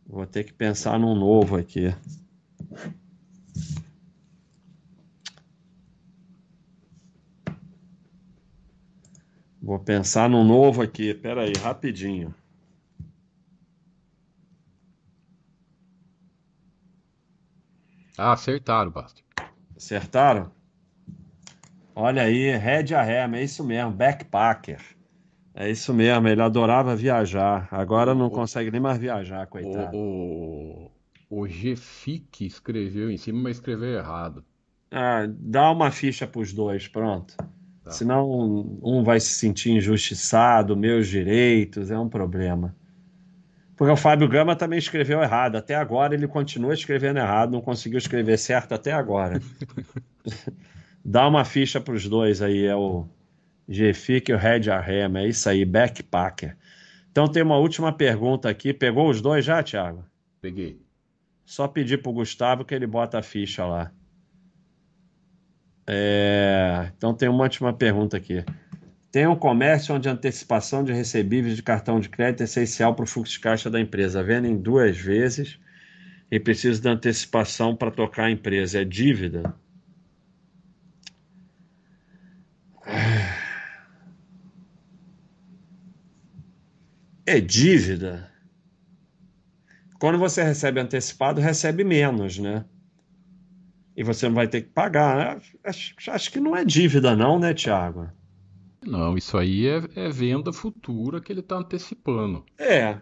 [0.05, 1.93] Vou ter que pensar num novo aqui.
[9.61, 11.13] Vou pensar num novo aqui.
[11.13, 12.33] Pera aí, rapidinho.
[18.17, 19.21] Ah, acertaram, Basta.
[19.75, 20.51] Acertaram?
[21.95, 24.81] Olha aí, Red Arrem, é isso mesmo, backpacker.
[25.55, 27.67] É isso mesmo, ele adorava viajar.
[27.71, 29.95] Agora não o, consegue nem mais viajar, coitado.
[29.95, 30.91] O,
[31.29, 34.43] o, o escreveu em cima, mas escreveu errado.
[34.91, 37.35] Ah, dá uma ficha para os dois, pronto.
[37.83, 37.91] Tá.
[37.91, 42.75] Senão um vai se sentir injustiçado, meus direitos, é um problema.
[43.75, 45.55] Porque o Fábio Gama também escreveu errado.
[45.55, 49.39] Até agora ele continua escrevendo errado, não conseguiu escrever certo até agora.
[51.03, 53.05] Dá uma ficha para os dois aí, é o
[53.67, 56.55] GFIC e o Red Arrem, é isso aí, Backpacker.
[57.11, 58.73] Então tem uma última pergunta aqui.
[58.73, 60.03] Pegou os dois já, Thiago?
[60.41, 60.81] Peguei.
[61.45, 63.91] Só pedir para o Gustavo que ele bota a ficha lá.
[65.85, 66.91] É...
[66.97, 68.43] Então tem uma última pergunta aqui.
[69.11, 73.03] Tem um comércio onde a antecipação de recebíveis de cartão de crédito é essencial para
[73.03, 74.23] o fluxo de caixa da empresa.
[74.23, 75.59] Vendem duas vezes
[76.31, 78.81] e precisa de antecipação para tocar a empresa.
[78.81, 79.53] É dívida?
[87.25, 88.29] É dívida?
[89.99, 92.65] Quando você recebe antecipado, recebe menos, né?
[93.95, 95.37] E você não vai ter que pagar.
[95.37, 95.41] Né?
[95.63, 98.09] Acho, acho que não é dívida, não, né, Tiago?
[98.85, 102.43] Não, isso aí é, é venda futura que ele está antecipando.
[102.57, 102.97] É.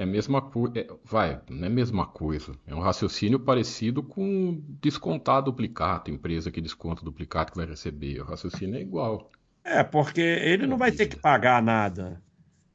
[0.00, 0.78] É a mesma coisa.
[0.78, 2.52] É, vai, não é a mesma coisa.
[2.66, 8.18] É um raciocínio parecido com descontar duplicato, empresa que desconta duplicato que vai receber.
[8.22, 9.30] O raciocínio é igual.
[9.62, 12.18] É, porque ele não vai ter que pagar nada.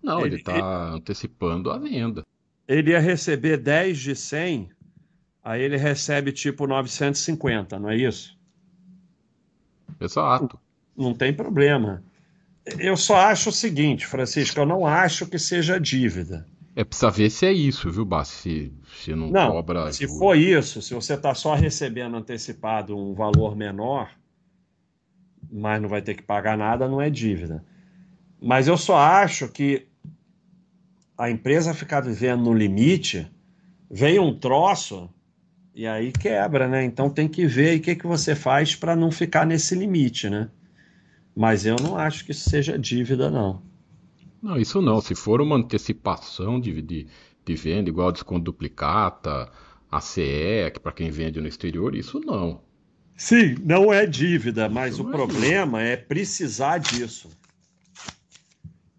[0.03, 2.21] Não, ele está antecipando a venda.
[2.67, 4.69] Ele ia receber 10 de 100,
[5.43, 8.37] aí ele recebe tipo 950, não é isso?
[9.99, 10.59] Exato.
[10.95, 12.03] Não, não tem problema.
[12.77, 16.45] Eu só acho o seguinte, Francisco, eu não acho que seja dívida.
[16.75, 18.73] É precisa ver se é isso, viu, Bassi?
[18.85, 19.91] Se, se não, não cobra.
[19.93, 24.09] Se for isso, se você está só recebendo antecipado um valor menor,
[25.49, 27.63] mas não vai ter que pagar nada, não é dívida.
[28.41, 29.87] Mas eu só acho que
[31.17, 33.31] a empresa ficar vivendo no limite,
[33.89, 35.09] vem um troço
[35.73, 36.83] e aí quebra, né?
[36.83, 40.49] Então tem que ver o que, que você faz para não ficar nesse limite, né?
[41.33, 43.61] Mas eu não acho que isso seja dívida, não.
[44.45, 45.01] Não, isso não.
[45.01, 47.07] Se for uma antecipação de, de,
[47.43, 49.51] de venda, igual desconto duplicata,
[49.91, 52.61] ACE, que para quem vende no exterior, isso não.
[53.17, 57.27] Sim, não é dívida, mas o é problema é precisar disso.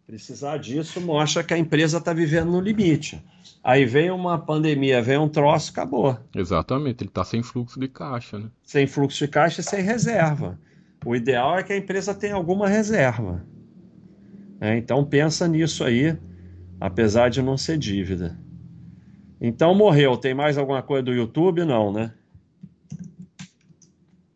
[0.04, 3.22] Precisar disso mostra que a empresa está vivendo no limite.
[3.62, 6.18] Aí vem uma pandemia, vem um troço, acabou.
[6.34, 8.50] Exatamente, ele está sem fluxo de caixa, né?
[8.64, 10.58] Sem fluxo de caixa e sem reserva.
[11.04, 13.46] O ideal é que a empresa tenha alguma reserva.
[14.60, 16.16] É, então pensa nisso aí,
[16.80, 18.38] apesar de não ser dívida.
[19.40, 20.16] Então morreu.
[20.16, 21.64] Tem mais alguma coisa do YouTube?
[21.64, 22.12] Não, né?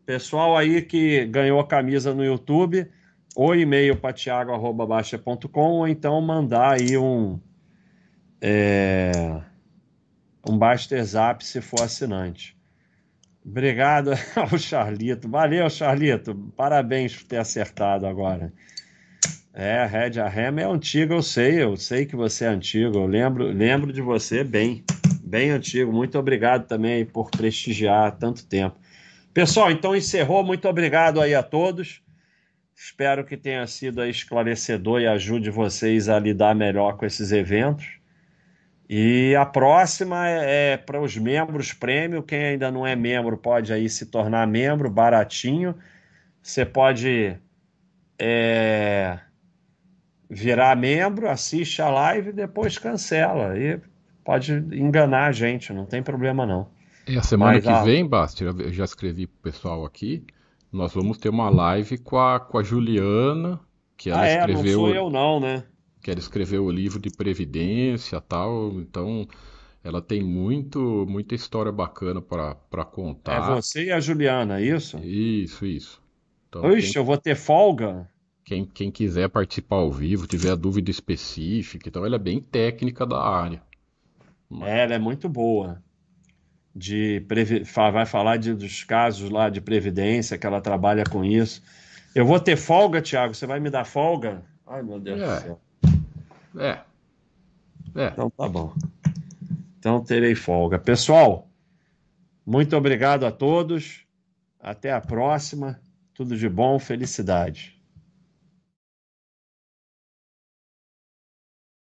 [0.05, 2.87] Pessoal aí que ganhou a camisa no YouTube,
[3.35, 7.39] ou e-mail para tiago.baixa.com ou então mandar aí um
[8.41, 9.41] é,
[10.47, 12.57] um Baster Zap se for assinante.
[13.45, 15.29] Obrigado ao Charlito.
[15.29, 16.35] Valeu, Charlito.
[16.55, 18.51] Parabéns por ter acertado agora.
[19.53, 23.47] É, Red Arrem é antigo, eu sei, eu sei que você é antigo, eu lembro,
[23.47, 24.83] lembro de você bem,
[25.21, 25.91] bem antigo.
[25.91, 28.79] Muito obrigado também por prestigiar tanto tempo.
[29.33, 30.43] Pessoal, então encerrou.
[30.43, 32.01] Muito obrigado aí a todos.
[32.75, 37.99] Espero que tenha sido esclarecedor e ajude vocês a lidar melhor com esses eventos.
[38.89, 42.23] E a próxima é, é para os membros prêmio.
[42.23, 45.75] Quem ainda não é membro pode aí se tornar membro, baratinho.
[46.41, 47.37] Você pode
[48.19, 49.19] é,
[50.31, 53.57] virar membro, assiste a live e depois cancela.
[53.57, 53.79] E
[54.23, 56.67] pode enganar a gente, não tem problema não.
[57.07, 57.83] E a semana Mas, que a...
[57.83, 60.25] vem, Basti, eu já escrevi pro pessoal aqui,
[60.71, 63.59] nós vamos ter uma live com a, com a Juliana,
[63.97, 64.63] que ela ah, é, escreveu.
[64.63, 65.63] Não sou eu não, né?
[66.01, 69.27] que ela escreveu o livro de previdência tal, então
[69.83, 73.51] ela tem muito muita história bacana para contar.
[73.51, 74.97] É você e a Juliana, é isso?
[74.99, 76.01] Isso, isso.
[76.49, 78.09] Então, Ixi, quem, eu vou ter folga?
[78.51, 83.17] Quem, quem quiser participar ao vivo, tiver dúvida específica, então ela é bem técnica da
[83.17, 83.61] área.
[84.49, 84.67] Mas...
[84.67, 85.81] É, ela é muito boa.
[86.75, 87.63] De previ...
[87.63, 91.63] Vai falar de, dos casos lá de previdência, que ela trabalha com isso.
[92.13, 93.33] Eu vou ter folga, Thiago?
[93.33, 94.43] Você vai me dar folga?
[94.67, 95.33] Ai, meu Deus é.
[95.33, 95.61] do céu.
[96.57, 96.79] É.
[97.95, 98.07] É.
[98.07, 98.75] Então tá bom.
[99.79, 100.77] Então terei folga.
[100.77, 101.47] Pessoal,
[102.45, 104.05] muito obrigado a todos.
[104.59, 105.79] Até a próxima.
[106.13, 107.79] Tudo de bom, felicidade.